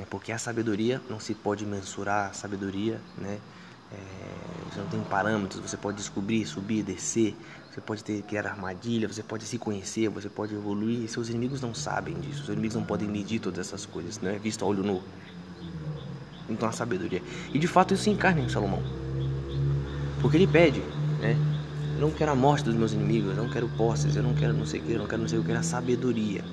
É 0.00 0.04
porque 0.04 0.32
a 0.32 0.38
sabedoria 0.38 1.00
não 1.08 1.20
se 1.20 1.34
pode 1.34 1.66
mensurar, 1.66 2.30
a 2.30 2.32
sabedoria, 2.32 3.00
né? 3.18 3.38
É, 3.92 4.70
você 4.70 4.80
não 4.80 4.88
tem 4.88 5.00
parâmetros, 5.00 5.60
você 5.60 5.76
pode 5.76 5.98
descobrir, 5.98 6.46
subir, 6.46 6.82
descer, 6.82 7.36
você 7.72 7.80
pode 7.80 8.04
ter, 8.04 8.22
criar 8.22 8.46
armadilha, 8.46 9.08
você 9.08 9.22
pode 9.22 9.44
se 9.44 9.56
conhecer, 9.56 10.08
você 10.08 10.28
pode 10.28 10.54
evoluir. 10.54 11.08
Seus 11.08 11.28
inimigos 11.28 11.60
não 11.60 11.74
sabem 11.74 12.14
disso, 12.20 12.44
seus 12.44 12.50
inimigos 12.50 12.76
não 12.76 12.84
podem 12.84 13.08
medir 13.08 13.40
todas 13.40 13.66
essas 13.66 13.86
coisas, 13.86 14.20
não 14.20 14.30
é 14.30 14.38
visto 14.38 14.64
a 14.64 14.68
olho 14.68 14.82
nu. 14.82 15.02
Então 16.48 16.68
a 16.68 16.72
sabedoria. 16.72 17.22
E 17.52 17.58
de 17.58 17.66
fato 17.66 17.94
isso 17.94 18.04
se 18.04 18.10
encarna 18.10 18.40
em 18.40 18.48
Salomão. 18.48 18.82
Porque 20.20 20.36
ele 20.36 20.46
pede, 20.46 20.80
né? 21.20 21.36
Eu 21.94 22.08
não 22.08 22.10
quero 22.10 22.32
a 22.32 22.34
morte 22.34 22.64
dos 22.64 22.74
meus 22.74 22.92
inimigos, 22.92 23.36
eu 23.36 23.42
não 23.42 23.50
quero 23.50 23.68
posses, 23.70 24.16
eu 24.16 24.22
não 24.22 24.34
quero 24.34 24.52
não 24.52 24.66
sei 24.66 24.80
o 24.80 24.82
que, 24.82 24.92
eu 24.92 24.98
não 24.98 25.06
quero 25.06 25.22
não 25.22 25.28
sei 25.28 25.38
o 25.38 25.42
que, 25.42 25.46
eu 25.46 25.54
quero 25.54 25.60
a 25.60 25.62
sabedoria. 25.62 26.44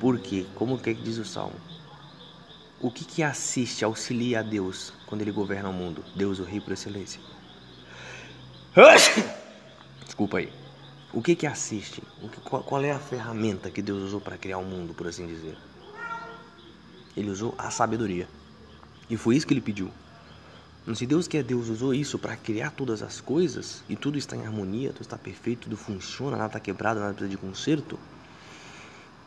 Por 0.00 0.18
quê? 0.18 0.46
Como 0.54 0.78
que, 0.78 0.90
é 0.90 0.94
que 0.94 1.02
diz 1.02 1.18
o 1.18 1.24
Salmo? 1.24 1.54
O 2.80 2.90
que, 2.90 3.04
que 3.04 3.22
assiste, 3.22 3.84
auxilia 3.84 4.40
a 4.40 4.42
Deus 4.42 4.92
quando 5.06 5.20
ele 5.20 5.30
governa 5.30 5.68
o 5.68 5.72
mundo? 5.72 6.02
Deus, 6.16 6.38
o 6.38 6.44
Rei 6.44 6.60
por 6.60 6.72
excelência. 6.72 7.20
Desculpa 10.06 10.38
aí. 10.38 10.50
O 11.12 11.20
que 11.20 11.36
que 11.36 11.46
assiste? 11.46 12.02
O 12.22 12.28
que, 12.28 12.40
qual, 12.40 12.62
qual 12.62 12.82
é 12.82 12.90
a 12.90 12.98
ferramenta 12.98 13.70
que 13.70 13.82
Deus 13.82 14.02
usou 14.02 14.20
para 14.20 14.38
criar 14.38 14.58
o 14.58 14.64
mundo, 14.64 14.94
por 14.94 15.06
assim 15.06 15.26
dizer? 15.26 15.58
Ele 17.14 17.28
usou 17.28 17.54
a 17.58 17.70
sabedoria. 17.70 18.26
E 19.10 19.16
foi 19.16 19.36
isso 19.36 19.46
que 19.46 19.52
ele 19.52 19.60
pediu. 19.60 19.90
Se 20.94 21.04
Deus 21.04 21.28
quer, 21.28 21.42
Deus 21.44 21.68
usou 21.68 21.92
isso 21.92 22.18
para 22.18 22.36
criar 22.36 22.70
todas 22.70 23.02
as 23.02 23.20
coisas 23.20 23.84
e 23.88 23.94
tudo 23.94 24.16
está 24.16 24.34
em 24.34 24.46
harmonia, 24.46 24.90
tudo 24.90 25.02
está 25.02 25.18
perfeito, 25.18 25.62
tudo 25.62 25.76
funciona, 25.76 26.36
nada 26.36 26.46
está 26.46 26.60
quebrado, 26.60 26.98
nada 26.98 27.12
precisa 27.12 27.30
de 27.30 27.36
conserto. 27.36 27.98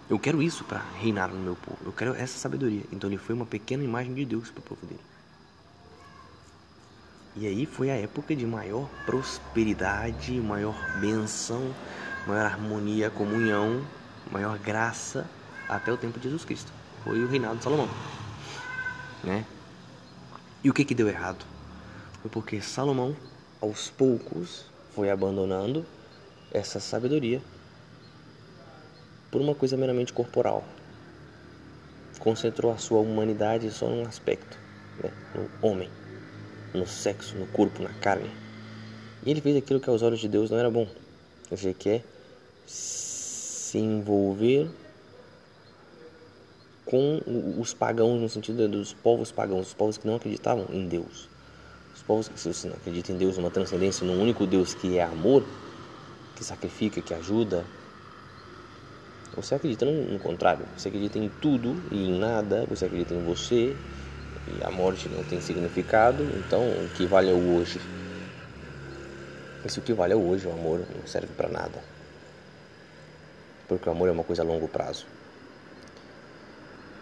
Eu 0.09 0.19
quero 0.19 0.41
isso 0.41 0.63
para 0.63 0.79
reinar 0.99 1.29
no 1.29 1.39
meu 1.39 1.55
povo. 1.55 1.77
Eu 1.85 1.91
quero 1.91 2.13
essa 2.15 2.37
sabedoria. 2.37 2.83
Então 2.91 3.09
ele 3.09 3.17
foi 3.17 3.33
uma 3.33 3.45
pequena 3.45 3.83
imagem 3.83 4.13
de 4.13 4.25
Deus 4.25 4.49
para 4.49 4.59
o 4.59 4.63
povo 4.63 4.85
dele. 4.85 4.99
E 7.35 7.47
aí 7.47 7.65
foi 7.65 7.89
a 7.89 7.95
época 7.95 8.35
de 8.35 8.45
maior 8.45 8.87
prosperidade, 9.05 10.33
maior 10.33 10.75
benção, 10.99 11.73
maior 12.27 12.45
harmonia, 12.45 13.09
comunhão, 13.09 13.83
maior 14.31 14.57
graça 14.59 15.27
até 15.67 15.91
o 15.91 15.97
tempo 15.97 16.19
de 16.19 16.25
Jesus 16.25 16.45
Cristo. 16.45 16.71
Foi 17.03 17.23
o 17.23 17.27
reinado 17.27 17.57
de 17.57 17.63
Salomão, 17.63 17.89
né? 19.23 19.45
E 20.63 20.69
o 20.69 20.73
que 20.73 20.85
que 20.85 20.93
deu 20.93 21.09
errado? 21.09 21.43
Foi 22.21 22.29
porque 22.29 22.61
Salomão, 22.61 23.15
aos 23.59 23.89
poucos, 23.89 24.65
foi 24.93 25.09
abandonando 25.09 25.83
essa 26.51 26.79
sabedoria 26.79 27.41
por 29.33 29.41
uma 29.41 29.55
coisa 29.55 29.75
meramente 29.75 30.13
corporal. 30.13 30.63
Concentrou 32.19 32.71
a 32.71 32.77
sua 32.77 32.99
humanidade 32.99 33.71
só 33.71 33.89
num 33.89 34.05
aspecto, 34.05 34.55
né? 35.03 35.11
no 35.33 35.67
homem, 35.67 35.89
no 36.71 36.85
sexo, 36.85 37.35
no 37.35 37.47
corpo, 37.47 37.81
na 37.81 37.89
carne. 37.95 38.29
E 39.25 39.31
ele 39.31 39.41
fez 39.41 39.57
aquilo 39.57 39.79
que 39.79 39.89
aos 39.89 40.03
olhos 40.03 40.19
de 40.19 40.27
Deus 40.27 40.51
não 40.51 40.59
era 40.59 40.69
bom. 40.69 40.87
Ele 41.51 41.73
quer 41.73 42.03
se 42.67 43.79
envolver 43.79 44.69
com 46.85 47.19
os 47.59 47.73
pagãos 47.73 48.21
no 48.21 48.29
sentido 48.29 48.67
dos 48.69 48.93
povos 48.93 49.31
pagãos, 49.31 49.69
os 49.69 49.73
povos 49.73 49.97
que 49.97 50.05
não 50.05 50.15
acreditavam 50.15 50.67
em 50.69 50.87
Deus. 50.87 51.27
Os 51.95 52.03
povos 52.03 52.27
que 52.27 52.39
se 52.39 52.67
não 52.67 52.75
acredita 52.75 53.11
em 53.11 53.17
Deus, 53.17 53.37
numa 53.37 53.49
transcendência, 53.49 54.05
num 54.05 54.21
único 54.21 54.45
Deus 54.45 54.75
que 54.75 54.99
é 54.99 55.03
amor, 55.03 55.43
que 56.35 56.43
sacrifica, 56.43 57.01
que 57.01 57.15
ajuda, 57.15 57.65
você 59.35 59.55
acredita 59.55 59.85
no, 59.85 60.19
contrário. 60.19 60.65
Você 60.77 60.89
acredita 60.89 61.17
em 61.17 61.29
tudo 61.29 61.81
e 61.91 62.09
em 62.09 62.19
nada. 62.19 62.65
Você 62.67 62.85
acredita 62.85 63.13
em 63.13 63.23
você. 63.23 63.75
E 64.47 64.63
a 64.63 64.69
morte 64.69 65.09
não 65.09 65.23
tem 65.23 65.41
significado. 65.41 66.23
Então, 66.37 66.61
o 66.61 66.89
que 66.95 67.05
vale 67.05 67.29
é 67.29 67.33
o 67.33 67.55
hoje. 67.55 67.79
Isso 69.65 69.79
o 69.79 69.83
que 69.83 69.93
vale 69.93 70.13
é 70.13 70.15
o 70.15 70.27
hoje. 70.27 70.47
O 70.47 70.51
amor 70.51 70.85
não 70.95 71.07
serve 71.07 71.33
para 71.35 71.49
nada. 71.49 71.83
Porque 73.67 73.87
o 73.87 73.91
amor 73.91 74.09
é 74.09 74.11
uma 74.11 74.23
coisa 74.23 74.41
a 74.41 74.45
longo 74.45 74.67
prazo. 74.67 75.05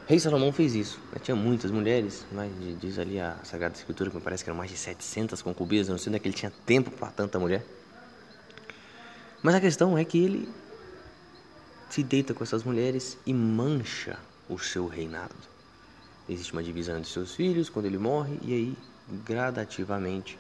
Rei 0.08 0.20
Salomão 0.20 0.52
fez 0.52 0.76
isso. 0.76 1.00
Tinha 1.22 1.36
muitas 1.36 1.72
mulheres, 1.72 2.26
mas 2.32 2.52
diz 2.80 3.00
ali 3.00 3.20
a 3.20 3.38
Sagrada 3.44 3.76
Escritura 3.76 4.10
que 4.10 4.16
me 4.16 4.22
parece 4.22 4.44
que 4.44 4.50
eram 4.50 4.58
mais 4.58 4.70
de 4.70 4.78
700 4.78 5.42
concubinas. 5.42 5.88
Eu 5.88 5.94
não 5.94 6.00
sei 6.00 6.10
onde 6.10 6.18
é 6.18 6.20
que 6.20 6.28
ele 6.28 6.36
tinha 6.36 6.52
tempo 6.66 6.92
para 6.92 7.08
tanta 7.08 7.40
mulher. 7.40 7.64
Mas 9.42 9.56
a 9.56 9.62
questão 9.62 9.98
é 9.98 10.06
que 10.06 10.24
ele 10.24 10.50
se 11.92 12.04
deita 12.04 12.34
com 12.34 12.44
essas 12.44 12.64
mulheres 12.64 13.18
e 13.26 13.34
mancha 13.34 14.18
o 14.48 14.58
seu 14.58 14.88
reinado. 14.88 15.36
Existe 16.30 16.54
uma 16.54 16.64
divisão 16.64 16.98
entre 16.98 17.12
seus 17.12 17.36
filhos 17.36 17.70
quando 17.70 17.86
ele 17.86 17.98
morre, 17.98 18.40
e 18.42 18.54
aí, 18.54 18.78
gradativamente, 19.26 20.40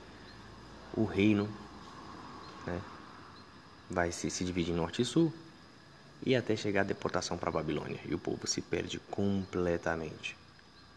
o 0.95 1.03
reino 1.03 1.49
né, 2.65 2.79
vai 3.89 4.11
se, 4.13 4.29
se 4.29 4.45
dividir 4.45 4.73
em 4.73 4.77
norte 4.77 5.01
e 5.01 5.05
sul, 5.05 5.33
e 6.25 6.35
até 6.35 6.55
chegar 6.55 6.81
a 6.81 6.85
deportação 6.85 7.37
para 7.37 7.49
a 7.49 7.53
Babilônia, 7.53 7.99
e 8.07 8.15
o 8.15 8.19
povo 8.19 8.47
se 8.47 8.61
perde 8.61 8.99
completamente. 9.11 10.37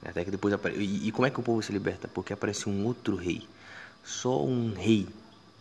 Até 0.04 0.24
que 0.24 0.30
depois 0.30 0.54
apare... 0.54 0.76
e, 0.76 1.08
e 1.08 1.12
como 1.12 1.26
é 1.26 1.30
que 1.30 1.40
o 1.40 1.42
povo 1.42 1.62
se 1.62 1.72
liberta? 1.72 2.06
Porque 2.06 2.32
aparece 2.32 2.68
um 2.68 2.84
outro 2.84 3.16
rei. 3.16 3.48
Só 4.04 4.44
um 4.44 4.72
rei 4.72 5.08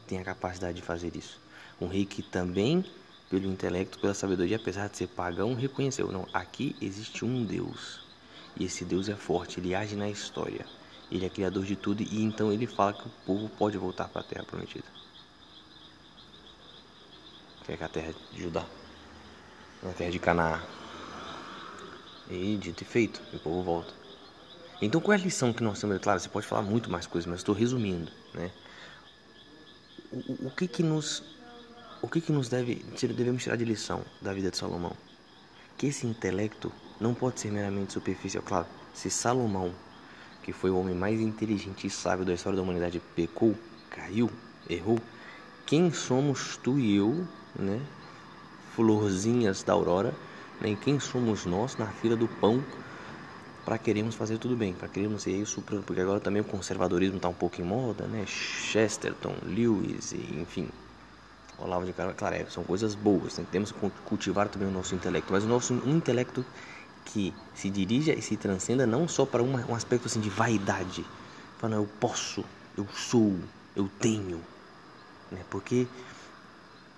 tem 0.05 0.19
a 0.19 0.23
capacidade 0.23 0.75
de 0.75 0.83
fazer 0.83 1.15
isso. 1.15 1.39
Um 1.79 1.87
rei 1.87 2.05
que 2.05 2.21
também 2.21 2.85
pelo 3.33 3.47
intelecto, 3.47 3.97
pela 3.97 4.13
sabedoria, 4.13 4.57
apesar 4.57 4.87
de 4.87 4.95
ser 4.95 5.07
pagão, 5.07 5.55
reconheceu: 5.55 6.11
não, 6.11 6.27
aqui 6.31 6.75
existe 6.79 7.25
um 7.25 7.43
Deus. 7.43 8.05
E 8.55 8.65
esse 8.65 8.85
Deus 8.85 9.09
é 9.09 9.15
forte, 9.15 9.59
ele 9.59 9.73
age 9.73 9.95
na 9.95 10.07
história. 10.07 10.67
Ele 11.11 11.25
é 11.25 11.29
criador 11.29 11.65
de 11.65 11.75
tudo 11.75 12.03
e 12.03 12.21
então 12.21 12.51
ele 12.51 12.67
fala 12.67 12.93
que 12.93 13.07
o 13.07 13.11
povo 13.25 13.49
pode 13.49 13.75
voltar 13.75 14.07
para 14.07 14.21
a 14.21 14.23
terra 14.23 14.43
prometida. 14.43 14.85
Que 17.65 17.71
é 17.71 17.83
a 17.83 17.87
terra 17.87 18.13
de 18.31 18.43
Judá, 18.43 18.67
a 19.83 19.93
terra 19.93 20.11
de 20.11 20.19
Canaã. 20.19 20.61
E 22.29 22.55
dito 22.57 22.83
e 22.83 22.85
feito, 22.85 23.19
o 23.33 23.39
povo 23.39 23.63
volta. 23.63 23.93
Então 24.79 25.01
qual 25.01 25.17
é 25.17 25.19
a 25.19 25.23
lição 25.23 25.51
que 25.51 25.63
nós 25.63 25.79
temos? 25.79 25.97
Claro, 25.97 26.19
você 26.19 26.29
pode 26.29 26.45
falar 26.45 26.61
muito 26.61 26.91
mais 26.91 27.07
coisas, 27.07 27.27
mas 27.27 27.39
estou 27.39 27.55
resumindo, 27.55 28.11
né? 28.31 28.51
O, 30.11 30.47
o 30.47 30.51
que 30.51 30.67
que 30.67 30.83
nos 30.83 31.23
o 32.03 32.07
que, 32.09 32.19
que 32.19 32.33
nos 32.33 32.49
deve, 32.49 32.75
devemos 33.15 33.43
tirar 33.43 33.55
de 33.55 33.63
lição 33.63 34.01
da 34.21 34.33
vida 34.33 34.51
de 34.51 34.57
Salomão? 34.57 34.91
Que 35.77 35.87
esse 35.87 36.05
intelecto 36.05 36.69
não 36.99 37.13
pode 37.13 37.39
ser 37.39 37.49
meramente 37.49 37.93
superficial. 37.93 38.43
Claro, 38.45 38.67
se 38.93 39.09
Salomão, 39.09 39.73
que 40.43 40.51
foi 40.51 40.69
o 40.69 40.77
homem 40.77 40.93
mais 40.93 41.21
inteligente 41.21 41.87
e 41.87 41.89
sábio 41.89 42.25
da 42.25 42.33
história 42.33 42.57
da 42.57 42.61
humanidade, 42.61 43.01
pecou, 43.15 43.55
caiu, 43.89 44.29
errou, 44.69 44.99
quem 45.65 45.93
somos 45.93 46.57
tu 46.57 46.77
e 46.77 46.97
eu, 46.97 47.25
né? 47.55 47.79
Florzinhas 48.75 49.63
da 49.63 49.71
aurora, 49.71 50.13
né? 50.59 50.77
quem 50.83 50.99
somos 50.99 51.45
nós 51.45 51.77
na 51.77 51.87
fila 51.87 52.17
do 52.17 52.27
pão 52.27 52.61
para 53.63 53.77
queremos 53.77 54.13
fazer 54.13 54.37
tudo 54.39 54.57
bem, 54.57 54.73
para 54.73 54.89
queremos 54.89 55.23
ser 55.23 55.31
isso, 55.31 55.61
porque 55.61 56.01
agora 56.01 56.19
também 56.19 56.41
o 56.41 56.45
conservadorismo 56.45 57.15
está 57.15 57.29
um 57.29 57.33
pouco 57.33 57.61
em 57.61 57.63
moda, 57.63 58.05
né? 58.07 58.25
Chesterton, 58.27 59.35
Lewis, 59.45 60.11
enfim, 60.11 60.67
Olavo 61.57 61.85
de 61.85 61.93
Carvalho, 61.93 62.51
são 62.51 62.63
coisas 62.63 62.95
boas, 62.95 63.37
né? 63.37 63.45
temos 63.51 63.71
que 63.71 63.79
cultivar 64.05 64.47
também 64.47 64.67
o 64.67 64.71
nosso 64.71 64.95
intelecto, 64.95 65.31
mas 65.31 65.43
o 65.43 65.47
nosso 65.47 65.73
um 65.73 65.95
intelecto 65.95 66.45
que 67.05 67.33
se 67.53 67.69
dirija 67.69 68.13
e 68.13 68.21
se 68.21 68.35
transcenda 68.37 68.87
não 68.87 69.07
só 69.07 69.25
para 69.25 69.43
uma, 69.43 69.65
um 69.67 69.75
aspecto 69.75 70.07
assim 70.07 70.19
de 70.19 70.29
vaidade, 70.29 71.05
falando 71.57 71.81
eu 71.81 71.89
posso, 71.99 72.43
eu 72.77 72.87
sou, 72.93 73.37
eu 73.75 73.89
tenho, 73.99 74.41
né? 75.31 75.41
porque 75.49 75.87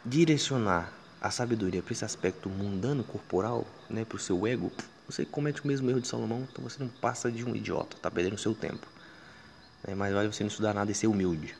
direcionar 0.03 0.91
a 1.19 1.31
sabedoria 1.31 1.81
para 1.81 1.91
esse 1.91 2.05
aspecto 2.05 2.49
mundano, 2.49 3.03
corporal, 3.03 3.65
né, 3.89 4.05
para 4.05 4.15
o 4.15 4.19
seu 4.19 4.45
ego, 4.45 4.71
você 5.07 5.25
comete 5.25 5.63
o 5.63 5.67
mesmo 5.67 5.89
erro 5.89 5.99
de 5.99 6.07
Salomão, 6.07 6.47
então 6.51 6.63
você 6.63 6.81
não 6.81 6.87
passa 6.87 7.31
de 7.31 7.43
um 7.43 7.55
idiota, 7.55 7.95
está 7.95 8.11
perdendo 8.11 8.35
o 8.35 8.37
seu 8.37 8.53
tempo. 8.53 8.87
É 9.83 9.93
mais 9.93 10.13
vale 10.13 10.31
você 10.31 10.43
não 10.43 10.49
estudar 10.49 10.73
nada 10.73 10.91
e 10.91 10.95
ser 10.95 11.07
humilde. 11.07 11.55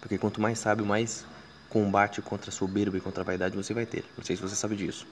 Porque 0.00 0.18
quanto 0.18 0.40
mais 0.40 0.58
sábio, 0.58 0.84
mais 0.84 1.24
combate 1.72 2.20
contra 2.20 2.50
a 2.50 2.52
soberba 2.52 2.98
e 2.98 3.00
contra 3.00 3.22
a 3.22 3.24
vaidade 3.24 3.56
você 3.56 3.72
vai 3.72 3.86
ter. 3.86 4.04
Não 4.14 4.22
sei 4.22 4.36
se 4.36 4.42
você 4.42 4.54
sabe 4.54 4.76
disso. 4.76 5.06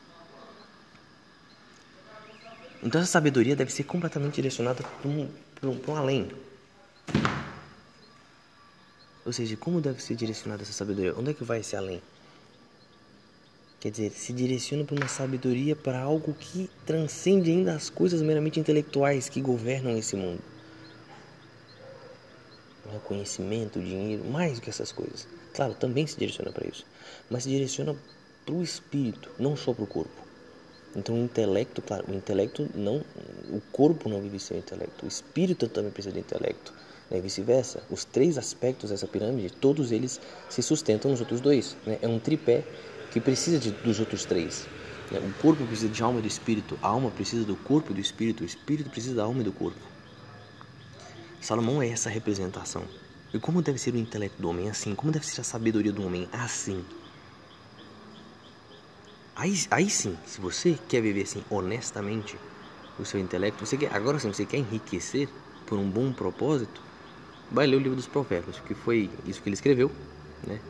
Então 2.82 3.00
essa 3.00 3.10
sabedoria 3.10 3.56
deve 3.56 3.72
ser 3.72 3.84
completamente 3.84 4.34
direcionada 4.34 4.82
para 4.82 5.08
um, 5.08 5.30
para 5.54 5.70
um, 5.70 5.78
para 5.78 5.92
um 5.92 5.96
além. 5.96 6.30
Ou 9.24 9.32
seja, 9.32 9.56
como 9.56 9.80
deve 9.80 10.02
ser 10.02 10.14
direcionada 10.14 10.62
essa 10.62 10.72
sabedoria? 10.74 11.14
Onde 11.16 11.30
é 11.30 11.34
que 11.34 11.44
vai 11.44 11.60
esse 11.60 11.76
além? 11.76 12.02
Quer 13.80 13.90
dizer, 13.90 14.10
se 14.10 14.30
direciona 14.34 14.84
para 14.84 14.96
uma 14.96 15.08
sabedoria 15.08 15.74
para 15.74 15.98
algo 15.98 16.34
que 16.34 16.68
transcende 16.84 17.50
ainda 17.50 17.74
as 17.74 17.88
coisas 17.88 18.20
meramente 18.20 18.60
intelectuais 18.60 19.30
que 19.30 19.40
governam 19.40 19.96
esse 19.96 20.14
mundo. 20.14 20.42
O 22.96 23.00
conhecimento, 23.00 23.78
o 23.78 23.82
dinheiro, 23.82 24.24
mais 24.24 24.54
do 24.54 24.62
que 24.62 24.70
essas 24.70 24.92
coisas. 24.92 25.26
Claro, 25.54 25.74
também 25.74 26.06
se 26.06 26.18
direciona 26.18 26.52
para 26.52 26.66
isso, 26.66 26.84
mas 27.28 27.44
se 27.44 27.48
direciona 27.48 27.96
para 28.44 28.54
o 28.54 28.62
espírito, 28.62 29.30
não 29.38 29.56
só 29.56 29.72
para 29.72 29.84
o 29.84 29.86
corpo. 29.86 30.30
Então, 30.94 31.14
o 31.14 31.18
intelecto, 31.18 31.80
claro, 31.80 32.04
o 32.08 32.14
intelecto 32.14 32.68
não, 32.74 33.04
o 33.48 33.60
corpo 33.72 34.08
não 34.08 34.20
vive 34.20 34.40
sem 34.40 34.56
o 34.56 34.60
intelecto, 34.60 35.04
o 35.04 35.08
espírito 35.08 35.68
também 35.68 35.90
precisa 35.92 36.12
de 36.12 36.20
intelecto, 36.20 36.72
né? 37.10 37.18
e 37.18 37.20
vice-versa. 37.20 37.82
Os 37.90 38.04
três 38.04 38.36
aspectos 38.36 38.90
dessa 38.90 39.06
pirâmide, 39.06 39.50
todos 39.50 39.92
eles 39.92 40.20
se 40.48 40.62
sustentam 40.62 41.10
nos 41.10 41.20
outros 41.20 41.40
dois. 41.40 41.76
Né? 41.86 41.98
É 42.02 42.08
um 42.08 42.18
tripé 42.18 42.64
que 43.12 43.20
precisa 43.20 43.58
de, 43.58 43.70
dos 43.70 44.00
outros 44.00 44.24
três. 44.24 44.66
Né? 45.10 45.20
O 45.20 45.42
corpo 45.42 45.64
precisa 45.64 45.88
de 45.88 46.02
alma 46.02 46.18
e 46.18 46.22
do 46.22 46.28
espírito, 46.28 46.78
a 46.82 46.88
alma 46.88 47.10
precisa 47.10 47.44
do 47.44 47.54
corpo 47.54 47.92
e 47.92 47.94
do 47.94 48.00
espírito, 48.00 48.42
o 48.42 48.46
espírito 48.46 48.90
precisa 48.90 49.14
da 49.14 49.24
alma 49.24 49.42
e 49.42 49.44
do 49.44 49.52
corpo. 49.52 49.80
Salomão 51.40 51.82
é 51.82 51.88
essa 51.88 52.10
representação. 52.10 52.84
E 53.32 53.38
como 53.38 53.62
deve 53.62 53.78
ser 53.78 53.94
o 53.94 53.98
intelecto 53.98 54.40
do 54.40 54.48
homem? 54.48 54.68
Assim. 54.68 54.94
Como 54.94 55.10
deve 55.10 55.26
ser 55.26 55.40
a 55.40 55.44
sabedoria 55.44 55.92
do 55.92 56.04
homem? 56.04 56.28
Assim. 56.32 56.84
Aí, 59.34 59.58
aí 59.70 59.88
sim, 59.88 60.18
se 60.26 60.38
você 60.38 60.78
quer 60.86 61.00
viver 61.00 61.22
assim 61.22 61.42
honestamente 61.48 62.36
o 62.98 63.06
seu 63.06 63.18
intelecto, 63.18 63.64
você 63.64 63.74
quer, 63.74 63.94
agora 63.94 64.18
sim, 64.18 64.30
você 64.30 64.44
quer 64.44 64.58
enriquecer 64.58 65.30
por 65.66 65.78
um 65.78 65.88
bom 65.88 66.12
propósito, 66.12 66.82
vai 67.50 67.66
ler 67.66 67.76
o 67.76 67.78
livro 67.78 67.96
dos 67.96 68.06
provérbios, 68.06 68.60
que 68.60 68.74
foi 68.74 69.08
isso 69.24 69.40
que 69.40 69.48
ele 69.48 69.54
escreveu, 69.54 69.90
né? 70.46 70.60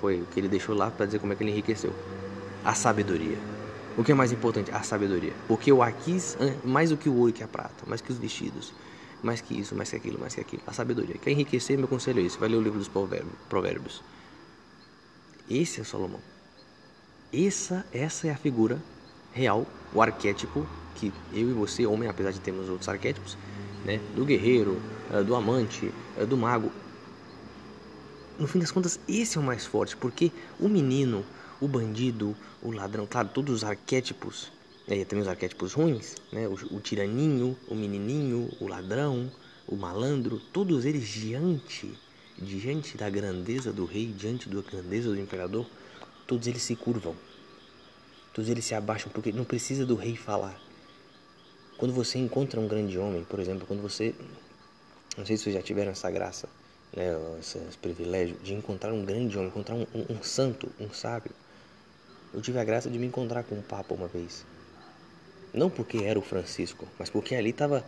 Foi 0.00 0.20
o 0.20 0.26
que 0.26 0.38
ele 0.38 0.46
deixou 0.46 0.76
lá 0.76 0.92
para 0.92 1.06
dizer 1.06 1.18
como 1.18 1.32
é 1.32 1.36
que 1.36 1.42
ele 1.42 1.50
enriqueceu. 1.50 1.92
A 2.64 2.72
sabedoria. 2.72 3.36
O 3.98 4.04
que 4.04 4.12
é 4.12 4.14
mais 4.14 4.30
importante? 4.30 4.70
A 4.70 4.82
sabedoria. 4.82 5.32
Porque 5.48 5.72
eu 5.72 5.80
quis 6.04 6.36
mais 6.62 6.90
do 6.90 6.96
que 6.96 7.08
o 7.08 7.16
ouro 7.16 7.32
que 7.32 7.42
a 7.42 7.48
prata, 7.48 7.84
mais 7.86 8.00
que 8.00 8.12
os 8.12 8.18
vestidos 8.18 8.72
mais 9.22 9.40
que 9.40 9.58
isso, 9.58 9.74
mais 9.74 9.90
que 9.90 9.96
aquilo, 9.96 10.18
mais 10.18 10.34
que 10.34 10.40
aquilo. 10.40 10.62
A 10.66 10.72
sabedoria. 10.72 11.16
Quer 11.18 11.30
enriquecer, 11.30 11.76
meu 11.78 11.88
conselho 11.88 12.20
é 12.20 12.22
esse. 12.22 12.38
Vai 12.38 12.48
ler 12.48 12.56
o 12.56 12.62
livro 12.62 12.78
dos 12.78 12.90
provérbios. 13.48 14.02
Esse 15.48 15.80
é 15.80 15.84
Salomão. 15.84 16.20
Essa, 17.32 17.86
essa 17.92 18.26
é 18.26 18.30
a 18.30 18.36
figura 18.36 18.80
real, 19.32 19.66
o 19.94 20.02
arquétipo 20.02 20.66
que 20.96 21.12
eu 21.32 21.50
e 21.50 21.52
você, 21.52 21.86
homem, 21.86 22.08
apesar 22.08 22.32
de 22.32 22.40
termos 22.40 22.68
outros 22.68 22.88
arquétipos, 22.88 23.36
né, 23.84 24.00
do 24.14 24.24
guerreiro, 24.24 24.80
eh, 25.12 25.22
do 25.22 25.34
amante, 25.34 25.92
eh, 26.18 26.26
do 26.26 26.36
mago, 26.36 26.70
no 28.38 28.46
fim 28.46 28.58
das 28.58 28.70
contas, 28.70 28.98
esse 29.06 29.36
é 29.36 29.40
o 29.40 29.44
mais 29.44 29.66
forte, 29.66 29.96
porque 29.96 30.32
o 30.58 30.68
menino, 30.68 31.24
o 31.60 31.68
bandido, 31.68 32.34
o 32.62 32.70
ladrão, 32.72 33.06
claro, 33.06 33.28
todos 33.28 33.56
os 33.56 33.64
arquétipos, 33.64 34.50
né, 34.90 35.04
também 35.04 35.22
os 35.22 35.28
arquétipos 35.28 35.72
ruins, 35.72 36.16
né, 36.32 36.48
o, 36.48 36.54
o 36.74 36.80
tiraninho, 36.80 37.56
o 37.68 37.74
menininho, 37.74 38.50
o 38.60 38.66
ladrão, 38.66 39.30
o 39.66 39.76
malandro, 39.76 40.40
todos 40.52 40.84
eles 40.84 41.06
diante, 41.06 41.96
diante 42.36 42.96
da 42.96 43.08
grandeza 43.08 43.72
do 43.72 43.84
rei, 43.84 44.06
diante 44.06 44.48
da 44.48 44.60
grandeza 44.60 45.10
do 45.10 45.20
imperador, 45.20 45.64
todos 46.26 46.48
eles 46.48 46.62
se 46.62 46.74
curvam. 46.74 47.14
Todos 48.34 48.50
eles 48.50 48.64
se 48.64 48.74
abaixam 48.74 49.10
porque 49.12 49.32
não 49.32 49.44
precisa 49.44 49.86
do 49.86 49.94
rei 49.94 50.16
falar. 50.16 50.60
Quando 51.78 51.94
você 51.94 52.18
encontra 52.18 52.60
um 52.60 52.66
grande 52.66 52.98
homem, 52.98 53.24
por 53.24 53.38
exemplo, 53.38 53.66
quando 53.66 53.80
você, 53.80 54.14
não 55.16 55.24
sei 55.24 55.36
se 55.36 55.44
vocês 55.44 55.54
já 55.54 55.62
tiveram 55.62 55.92
essa 55.92 56.10
graça, 56.10 56.48
né, 56.96 57.16
esse, 57.38 57.58
esse 57.58 57.78
privilégio 57.78 58.36
de 58.42 58.54
encontrar 58.54 58.92
um 58.92 59.04
grande 59.04 59.36
homem, 59.38 59.48
encontrar 59.48 59.76
um, 59.76 59.86
um, 59.94 60.16
um 60.16 60.22
santo, 60.22 60.68
um 60.80 60.92
sábio. 60.92 61.30
Eu 62.34 62.40
tive 62.40 62.58
a 62.58 62.64
graça 62.64 62.90
de 62.90 62.98
me 62.98 63.06
encontrar 63.06 63.44
com 63.44 63.54
um 63.54 63.62
papa 63.62 63.94
uma 63.94 64.06
vez. 64.06 64.44
Não 65.52 65.68
porque 65.68 65.98
era 65.98 66.18
o 66.18 66.22
Francisco, 66.22 66.86
mas 66.98 67.10
porque 67.10 67.34
ali 67.34 67.50
estava. 67.50 67.84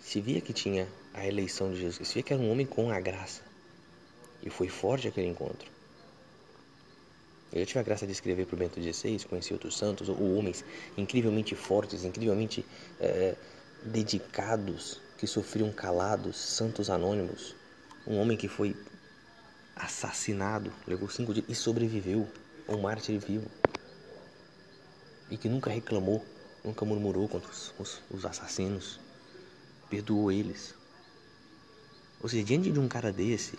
Se 0.00 0.20
via 0.20 0.40
que 0.40 0.52
tinha 0.52 0.88
a 1.14 1.26
eleição 1.26 1.72
de 1.72 1.80
Jesus, 1.80 2.08
se 2.08 2.14
via 2.14 2.22
que 2.22 2.32
era 2.32 2.42
um 2.42 2.50
homem 2.50 2.66
com 2.66 2.90
a 2.90 3.00
graça. 3.00 3.42
E 4.42 4.50
foi 4.50 4.68
forte 4.68 5.06
aquele 5.06 5.28
encontro. 5.28 5.70
Eu 7.52 7.66
tive 7.66 7.78
a 7.80 7.82
graça 7.82 8.06
de 8.06 8.12
escrever 8.12 8.46
para 8.46 8.54
o 8.54 8.58
Bento 8.58 8.80
XVI, 8.80 9.24
conheci 9.28 9.52
outros 9.52 9.76
santos, 9.76 10.08
ou 10.08 10.36
homens 10.36 10.64
incrivelmente 10.96 11.54
fortes, 11.54 12.02
incrivelmente 12.02 12.64
é, 12.98 13.36
dedicados, 13.84 15.00
que 15.18 15.26
sofriam 15.26 15.70
calados, 15.70 16.36
santos 16.36 16.88
anônimos. 16.88 17.54
Um 18.06 18.18
homem 18.18 18.38
que 18.38 18.48
foi 18.48 18.74
assassinado, 19.76 20.72
levou 20.86 21.10
cinco 21.10 21.34
dias 21.34 21.46
e 21.46 21.54
sobreviveu, 21.54 22.26
um 22.68 22.80
mártir 22.80 23.20
vivo. 23.20 23.50
E 25.30 25.36
que 25.36 25.48
nunca 25.48 25.70
reclamou, 25.70 26.24
nunca 26.64 26.84
murmurou 26.84 27.28
contra 27.28 27.50
os, 27.50 27.74
os, 27.78 28.00
os 28.10 28.24
assassinos, 28.24 29.00
perdoou 29.90 30.30
eles. 30.30 30.74
Ou 32.22 32.28
seja, 32.28 32.44
diante 32.44 32.70
de 32.70 32.78
um 32.78 32.88
cara 32.88 33.12
desse, 33.12 33.58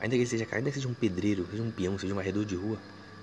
ainda 0.00 0.14
que 0.14 0.22
ele 0.22 0.26
seja, 0.26 0.46
ainda 0.52 0.70
que 0.70 0.76
seja 0.76 0.88
um 0.88 0.94
pedreiro, 0.94 1.46
seja 1.50 1.62
um 1.62 1.70
peão, 1.70 1.98
seja 1.98 2.12
um 2.12 2.16
varredor 2.16 2.44
de 2.44 2.56
rua, 2.56 2.78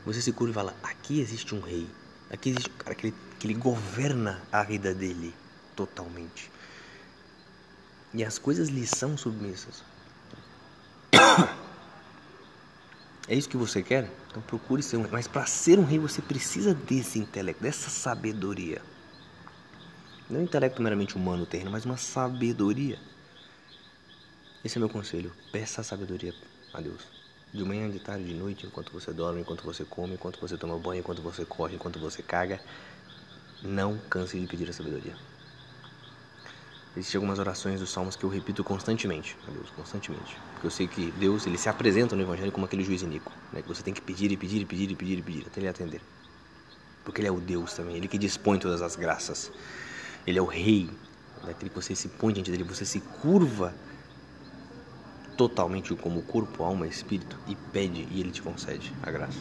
você 0.05 0.21
se 0.21 0.31
cura 0.31 0.51
e 0.51 0.53
fala: 0.53 0.75
aqui 0.83 1.19
existe 1.19 1.55
um 1.55 1.61
rei, 1.61 1.87
aqui 2.29 2.49
existe 2.49 2.69
um 2.69 2.77
cara 2.77 2.95
que 2.95 3.07
ele, 3.07 3.15
que 3.39 3.47
ele 3.47 3.55
governa 3.55 4.41
a 4.51 4.63
vida 4.63 4.93
dele 4.93 5.33
totalmente. 5.75 6.51
E 8.13 8.23
as 8.23 8.37
coisas 8.37 8.69
lhe 8.69 8.85
são 8.85 9.17
submissas. 9.17 9.83
É 13.27 13.35
isso 13.35 13.47
que 13.47 13.55
você 13.57 13.81
quer? 13.81 14.09
Então 14.29 14.41
procure 14.41 14.83
ser 14.83 14.97
um 14.97 15.01
rei. 15.01 15.11
Mas 15.11 15.27
para 15.27 15.45
ser 15.45 15.79
um 15.79 15.85
rei 15.85 15.97
você 15.97 16.21
precisa 16.21 16.73
desse 16.73 17.19
intelecto, 17.19 17.63
dessa 17.63 17.89
sabedoria. 17.89 18.81
Não 20.29 20.41
um 20.41 20.43
intelecto 20.43 20.81
meramente 20.81 21.15
humano, 21.15 21.45
terreno, 21.45 21.71
mas 21.71 21.85
uma 21.85 21.97
sabedoria. 21.97 22.99
Esse 24.63 24.77
é 24.77 24.79
meu 24.79 24.89
conselho. 24.89 25.31
Peça 25.51 25.83
sabedoria 25.83 26.33
a 26.73 26.81
Deus. 26.81 27.01
De 27.53 27.63
manhã, 27.63 27.89
de 27.89 27.99
tarde, 27.99 28.25
de 28.25 28.33
noite, 28.33 28.65
enquanto 28.65 28.91
você 28.91 29.13
dorme, 29.13 29.41
enquanto 29.41 29.63
você 29.63 29.85
come, 29.85 30.15
enquanto 30.15 30.39
você 30.39 30.57
toma 30.57 30.77
banho, 30.77 30.99
enquanto 30.99 31.21
você 31.21 31.45
corre, 31.45 31.75
enquanto 31.75 31.99
você 31.99 32.23
caga. 32.23 32.59
Não 33.61 33.97
canse 34.09 34.39
de 34.39 34.47
pedir 34.47 34.69
a 34.69 34.73
sabedoria. 34.73 35.15
Existem 36.95 37.17
algumas 37.17 37.39
orações 37.39 37.79
dos 37.79 37.91
salmos 37.91 38.15
que 38.15 38.23
eu 38.23 38.29
repito 38.29 38.63
constantemente 38.63 39.35
a 39.47 39.51
Deus, 39.51 39.67
constantemente. 39.75 40.37
Porque 40.53 40.67
eu 40.67 40.71
sei 40.71 40.87
que 40.87 41.11
Deus 41.17 41.47
ele 41.47 41.57
se 41.57 41.67
apresenta 41.67 42.15
no 42.15 42.21
Evangelho 42.21 42.51
como 42.51 42.65
aquele 42.65 42.83
juiz 42.83 43.01
iníquo, 43.01 43.31
né? 43.51 43.63
que 43.63 43.67
você 43.67 43.81
tem 43.81 43.93
que 43.93 44.01
pedir 44.01 44.31
e 44.31 44.37
pedir 44.37 44.61
e 44.61 44.65
pedir 44.65 44.91
e 44.91 44.95
pedir 44.95 45.17
e 45.17 45.21
pedir 45.23 45.47
até 45.47 45.59
ele 45.59 45.67
atender. 45.67 46.01
Porque 47.03 47.19
ele 47.19 47.27
é 47.27 47.31
o 47.31 47.39
Deus 47.39 47.73
também, 47.73 47.95
ele 47.95 48.07
que 48.07 48.17
dispõe 48.17 48.59
todas 48.59 48.83
as 48.83 48.95
graças. 48.95 49.51
Ele 50.25 50.37
é 50.37 50.41
o 50.41 50.45
rei, 50.45 50.87
daquele 51.43 51.69
que 51.69 51.75
você 51.75 51.95
se 51.95 52.07
põe 52.09 52.31
diante 52.31 52.51
dele, 52.51 52.63
você 52.63 52.85
se 52.85 52.99
curva 52.99 53.73
totalmente 55.35 55.95
como 55.95 56.21
corpo, 56.21 56.63
alma 56.63 56.85
espírito 56.85 57.39
e 57.47 57.55
pede 57.55 58.07
e 58.11 58.19
ele 58.19 58.29
te 58.29 58.43
concede 58.43 58.93
a 59.01 59.09
graça. 59.09 59.39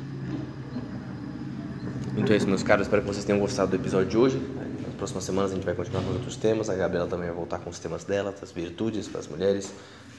Então 2.16 2.32
é 2.32 2.36
isso, 2.36 2.46
meus 2.46 2.62
caros. 2.62 2.86
Espero 2.86 3.02
que 3.02 3.08
vocês 3.08 3.24
tenham 3.24 3.38
gostado 3.38 3.70
do 3.70 3.76
episódio 3.76 4.08
de 4.08 4.16
hoje 4.16 4.61
próximas 5.02 5.24
semanas 5.24 5.50
a 5.50 5.54
gente 5.56 5.64
vai 5.64 5.74
continuar 5.74 6.04
com 6.04 6.10
outros 6.10 6.36
temas. 6.36 6.70
A 6.70 6.76
Gabriela 6.76 7.08
também 7.08 7.26
vai 7.26 7.34
voltar 7.34 7.58
com 7.58 7.68
os 7.68 7.78
temas 7.80 8.04
dela, 8.04 8.32
das 8.40 8.52
virtudes 8.52 9.08
para 9.08 9.18
as 9.18 9.26
mulheres. 9.26 9.74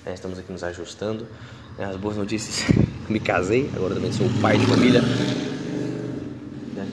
É, 0.06 0.14
estamos 0.14 0.38
aqui 0.38 0.52
nos 0.52 0.62
ajustando. 0.62 1.26
É, 1.78 1.86
as 1.86 1.96
boas 1.96 2.18
notícias: 2.18 2.70
me 3.08 3.18
casei, 3.18 3.72
agora 3.74 3.96
também 3.96 4.12
sou 4.12 4.28
pai 4.42 4.58
de 4.58 4.66
família. 4.66 5.02
Né? 6.74 6.90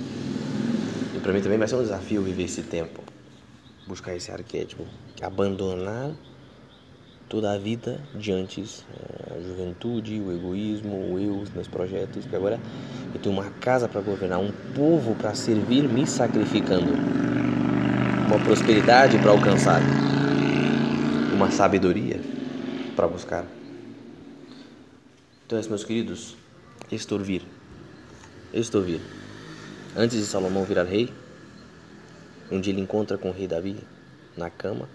E 1.16 1.18
para 1.18 1.32
mim 1.32 1.40
também 1.40 1.58
vai 1.58 1.66
ser 1.66 1.74
um 1.74 1.82
desafio 1.82 2.22
viver 2.22 2.44
esse 2.44 2.62
tempo, 2.62 3.02
buscar 3.88 4.14
esse 4.14 4.30
arquétipo, 4.30 4.86
abandonar 5.20 6.12
toda 7.28 7.52
a 7.52 7.58
vida 7.58 8.00
de 8.14 8.30
antes, 8.30 8.84
é, 8.94 9.34
a 9.34 9.40
juventude, 9.40 10.20
o 10.20 10.30
egoísmo, 10.30 11.12
o 11.12 11.18
eu, 11.18 11.40
os 11.40 11.50
meus 11.50 11.66
projetos, 11.66 12.22
porque 12.22 12.36
agora 12.36 12.60
eu 13.12 13.20
tenho 13.20 13.34
uma 13.34 13.50
casa 13.50 13.88
para 13.88 14.00
governar, 14.00 14.38
um 14.38 14.52
povo 14.76 15.16
para 15.16 15.34
servir, 15.34 15.88
me 15.88 16.06
sacrificando 16.06 17.20
uma 18.30 18.38
prosperidade 18.38 19.18
para 19.18 19.32
alcançar, 19.32 19.82
uma 21.34 21.50
sabedoria 21.50 22.20
para 22.94 23.08
buscar. 23.08 23.44
Então, 25.44 25.60
meus 25.68 25.82
queridos, 25.82 26.36
estorvir, 26.92 27.42
estorvir. 28.54 29.00
Antes 29.96 30.16
de 30.16 30.26
Salomão 30.26 30.62
virar 30.62 30.84
rei, 30.84 31.12
dia 32.60 32.72
ele 32.72 32.80
encontra 32.80 33.18
com 33.18 33.30
o 33.30 33.32
rei 33.32 33.48
Davi 33.48 33.78
na 34.36 34.48
cama, 34.48 34.88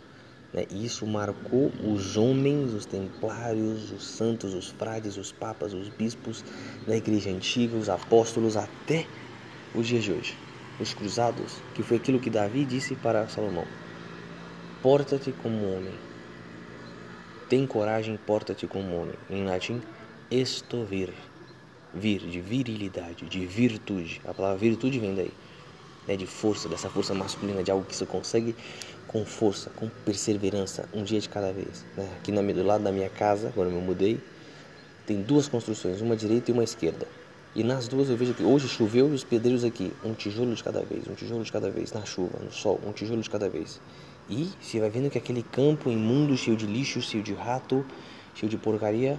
né? 0.53 0.65
isso 0.71 1.05
marcou 1.05 1.73
os 1.83 2.15
homens, 2.15 2.71
os 2.71 2.85
templários, 2.85 3.91
os 3.91 4.07
santos, 4.07 4.53
os 4.53 4.69
frades, 4.69 5.17
os 5.17 5.33
papas, 5.33 5.73
os 5.73 5.89
bispos 5.89 6.41
da 6.87 6.95
igreja 6.95 7.31
antiga, 7.31 7.75
os 7.75 7.89
apóstolos, 7.89 8.55
até 8.55 9.05
os 9.73 9.85
dias 9.85 10.05
de 10.05 10.13
hoje 10.13 10.44
os 10.79 10.93
cruzados, 10.93 11.57
que 11.73 11.83
foi 11.83 11.97
aquilo 11.97 12.19
que 12.19 12.29
Davi 12.29 12.65
disse 12.65 12.95
para 12.95 13.27
Salomão: 13.27 13.65
Porta-te 14.81 15.31
como 15.31 15.75
homem. 15.75 15.93
Tem 17.49 17.65
coragem, 17.65 18.17
porta-te 18.17 18.67
como 18.67 18.95
homem. 19.01 19.15
Em 19.29 19.45
latim, 19.45 19.81
estovir. 20.29 21.13
Vir, 21.93 22.19
de 22.19 22.41
virilidade, 22.41 23.25
de 23.25 23.45
virtude. 23.45 24.21
A 24.25 24.33
palavra 24.33 24.57
virtude 24.57 24.99
vem 24.99 25.15
daí. 25.15 25.31
Né, 26.07 26.15
de 26.15 26.27
força, 26.27 26.69
dessa 26.69 26.89
força 26.89 27.13
masculina, 27.13 27.63
de 27.63 27.71
algo 27.71 27.83
que 27.85 27.95
você 27.95 28.05
consegue 28.05 28.55
com 29.07 29.25
força, 29.25 29.71
com 29.75 29.89
perseverança, 30.03 30.87
um 30.93 31.03
dia 31.03 31.19
de 31.19 31.29
cada 31.29 31.51
vez. 31.51 31.85
Né? 31.95 32.07
Aqui 32.17 32.31
do 32.31 32.63
lado 32.63 32.83
da 32.83 32.91
minha 32.91 33.09
casa, 33.09 33.51
quando 33.55 33.71
eu 33.71 33.77
me 33.77 33.81
mudei, 33.81 34.19
tem 35.07 35.21
duas 35.21 35.47
construções, 35.47 36.01
uma 36.01 36.15
direita 36.15 36.51
e 36.51 36.53
uma 36.53 36.63
esquerda. 36.63 37.07
E 37.55 37.63
nas 37.63 37.87
duas 37.87 38.09
eu 38.09 38.17
vejo 38.17 38.33
que 38.33 38.43
hoje 38.43 38.67
choveu 38.67 39.05
os 39.05 39.23
pedreiros 39.23 39.63
aqui, 39.63 39.93
um 40.03 40.13
tijolo 40.13 40.53
de 40.53 40.61
cada 40.61 40.81
vez, 40.81 41.07
um 41.07 41.13
tijolo 41.13 41.41
de 41.41 41.49
cada 41.49 41.71
vez, 41.71 41.93
na 41.93 42.03
chuva, 42.03 42.37
no 42.43 42.51
sol, 42.51 42.81
um 42.85 42.91
tijolo 42.91 43.21
de 43.21 43.29
cada 43.29 43.47
vez. 43.47 43.79
E 44.29 44.49
você 44.59 44.77
vai 44.77 44.89
vendo 44.89 45.09
que 45.09 45.17
aquele 45.17 45.41
campo 45.41 45.89
imundo, 45.89 46.35
cheio 46.35 46.57
de 46.57 46.65
lixo, 46.65 47.01
cheio 47.01 47.23
de 47.23 47.33
rato, 47.33 47.85
cheio 48.33 48.49
de 48.49 48.57
porcaria, 48.57 49.17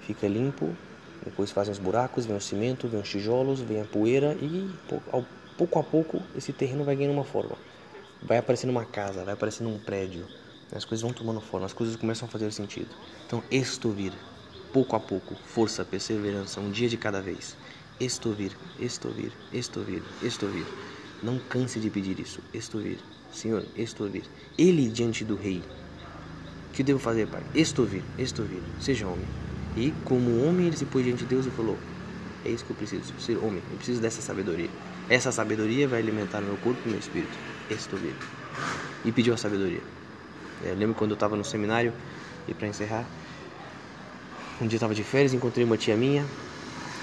fica 0.00 0.26
limpo. 0.26 0.74
Depois 1.22 1.50
fazem 1.50 1.70
os 1.70 1.78
buracos, 1.78 2.24
vem 2.24 2.34
o 2.34 2.40
cimento, 2.40 2.88
vem 2.88 3.02
os 3.02 3.08
tijolos, 3.08 3.60
vem 3.60 3.82
a 3.82 3.84
poeira 3.84 4.34
e 4.40 4.70
pouco 5.58 5.78
a 5.78 5.82
pouco 5.82 6.22
esse 6.34 6.54
terreno 6.54 6.84
vai 6.84 6.96
ganhando 6.96 7.12
uma 7.12 7.24
forma. 7.24 7.56
Vai 8.22 8.38
aparecendo 8.38 8.70
uma 8.70 8.86
casa, 8.86 9.24
vai 9.24 9.34
aparecendo 9.34 9.68
um 9.68 9.78
prédio. 9.78 10.26
As 10.72 10.86
coisas 10.86 11.02
vão 11.02 11.12
tomando 11.12 11.40
forma, 11.42 11.66
as 11.66 11.74
coisas 11.74 11.96
começam 11.96 12.26
a 12.26 12.30
fazer 12.30 12.50
sentido. 12.50 12.88
Então, 13.26 13.42
estovir 13.50 14.12
pouco 14.72 14.96
a 14.96 15.00
pouco, 15.00 15.34
força, 15.34 15.84
perseverança, 15.84 16.60
um 16.60 16.70
dia 16.70 16.88
de 16.88 16.96
cada 16.96 17.20
vez. 17.20 17.56
Estovir, 18.00 18.52
estovir, 18.78 19.32
estovir, 19.52 20.02
estovir. 20.22 20.66
Não 21.22 21.38
canse 21.38 21.80
de 21.80 21.90
pedir 21.90 22.20
isso. 22.20 22.40
Estovir. 22.54 22.98
Senhor, 23.32 23.64
estovir. 23.76 24.22
Ele 24.56 24.88
diante 24.88 25.24
do 25.24 25.36
rei. 25.36 25.62
Que 26.72 26.82
devo 26.82 26.98
fazer, 26.98 27.26
Pai? 27.26 27.42
Estovir, 27.54 28.02
estovir. 28.16 28.62
Seja 28.80 29.06
homem. 29.06 29.26
E 29.76 29.92
como 30.04 30.44
homem, 30.44 30.68
ele 30.68 30.76
se 30.76 30.84
pôs 30.84 31.04
diante 31.04 31.24
de 31.24 31.26
Deus 31.26 31.46
e 31.46 31.50
falou: 31.50 31.76
É 32.44 32.50
isso 32.50 32.64
que 32.64 32.70
eu 32.70 32.76
preciso, 32.76 33.12
ser 33.18 33.36
homem. 33.38 33.62
Eu 33.70 33.76
preciso 33.76 34.00
dessa 34.00 34.22
sabedoria. 34.22 34.70
Essa 35.08 35.32
sabedoria 35.32 35.88
vai 35.88 36.00
alimentar 36.00 36.40
meu 36.40 36.56
corpo 36.58 36.80
e 36.86 36.90
meu 36.90 36.98
espírito. 36.98 37.36
Estovir. 37.70 38.14
E 39.04 39.10
pediu 39.10 39.34
a 39.34 39.36
sabedoria. 39.36 39.80
Eu 40.62 40.74
lembro 40.74 40.94
quando 40.94 41.12
eu 41.12 41.14
estava 41.14 41.36
no 41.36 41.44
seminário, 41.44 41.92
e 42.46 42.54
para 42.54 42.66
encerrar, 42.66 43.04
um 44.60 44.66
dia 44.66 44.74
eu 44.74 44.78
estava 44.78 44.94
de 44.94 45.04
férias, 45.04 45.32
encontrei 45.32 45.64
uma 45.64 45.76
tia 45.76 45.96
minha 45.96 46.26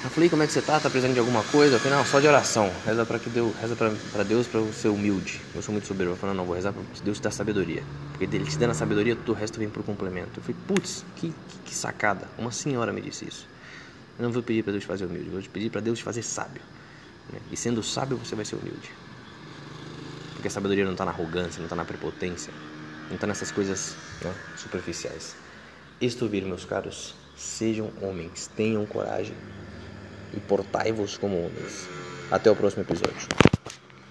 Eu 0.03 0.09
falei, 0.09 0.29
como 0.29 0.43
é 0.43 0.47
que 0.47 0.53
você 0.53 0.61
tá? 0.61 0.79
Tá 0.79 0.89
precisando 0.89 1.13
de 1.13 1.19
alguma 1.19 1.41
coisa? 1.43 1.75
Eu 1.75 1.79
falei, 1.79 1.97
não, 1.97 2.05
só 2.05 2.19
de 2.19 2.27
oração. 2.27 2.71
Reza 2.85 3.05
para 3.05 3.17
que 3.17 3.29
Deus, 3.29 3.55
reza 3.59 3.75
pra, 3.75 3.91
pra 4.11 4.23
Deus 4.23 4.45
para 4.45 4.61
ser 4.73 4.89
humilde. 4.89 5.41
Eu 5.55 5.61
sou 5.61 5.71
muito 5.71 5.87
soberbo. 5.87 6.13
Eu 6.13 6.17
falei, 6.17 6.35
não, 6.35 6.45
vou 6.45 6.53
rezar 6.53 6.73
para 6.73 6.83
Deus 7.03 7.17
te 7.17 7.23
dar 7.23 7.31
sabedoria. 7.31 7.83
Porque 8.11 8.27
dele 8.27 8.45
te 8.45 8.57
dando 8.57 8.71
a 8.71 8.73
sabedoria, 8.73 9.15
todo 9.15 9.29
o 9.29 9.33
resto 9.33 9.57
vem 9.57 9.69
por 9.69 9.83
complemento. 9.83 10.39
Eu 10.39 10.43
falei, 10.43 10.57
putz, 10.67 11.05
que, 11.15 11.29
que, 11.29 11.57
que, 11.65 11.73
sacada. 11.73 12.27
Uma 12.37 12.51
senhora 12.51 12.93
me 12.93 13.01
disse 13.01 13.27
isso. 13.27 13.47
Eu 14.19 14.25
não 14.25 14.31
vou 14.31 14.43
pedir 14.43 14.63
para 14.63 14.71
Deus 14.71 14.83
te 14.83 14.87
fazer 14.87 15.05
humilde, 15.05 15.29
vou 15.29 15.41
pedir 15.41 15.69
para 15.69 15.81
Deus 15.81 15.97
te 15.97 16.03
fazer 16.03 16.21
sábio. 16.21 16.61
Né? 17.31 17.39
E 17.51 17.57
sendo 17.57 17.81
sábio, 17.81 18.17
você 18.17 18.35
vai 18.35 18.45
ser 18.45 18.57
humilde. 18.57 18.91
Porque 20.33 20.47
a 20.47 20.51
sabedoria 20.51 20.85
não 20.85 20.91
está 20.91 21.05
na 21.05 21.11
arrogância, 21.11 21.57
não 21.57 21.65
está 21.65 21.75
na 21.75 21.83
prepotência, 21.83 22.53
não 23.07 23.15
está 23.15 23.25
nessas 23.25 23.51
coisas 23.51 23.95
né, 24.21 24.33
superficiais. 24.55 25.35
Isto 25.99 26.27
vir, 26.27 26.45
meus 26.45 26.63
caros, 26.63 27.15
sejam 27.35 27.91
homens, 28.01 28.49
tenham 28.55 28.85
coragem 28.85 29.35
e 30.33 30.39
portai-vos 30.39 31.17
como 31.17 31.37
homens. 31.37 31.87
Até 32.31 32.49
o 32.49 32.55
próximo 32.55 32.83
episódio. 32.83 33.54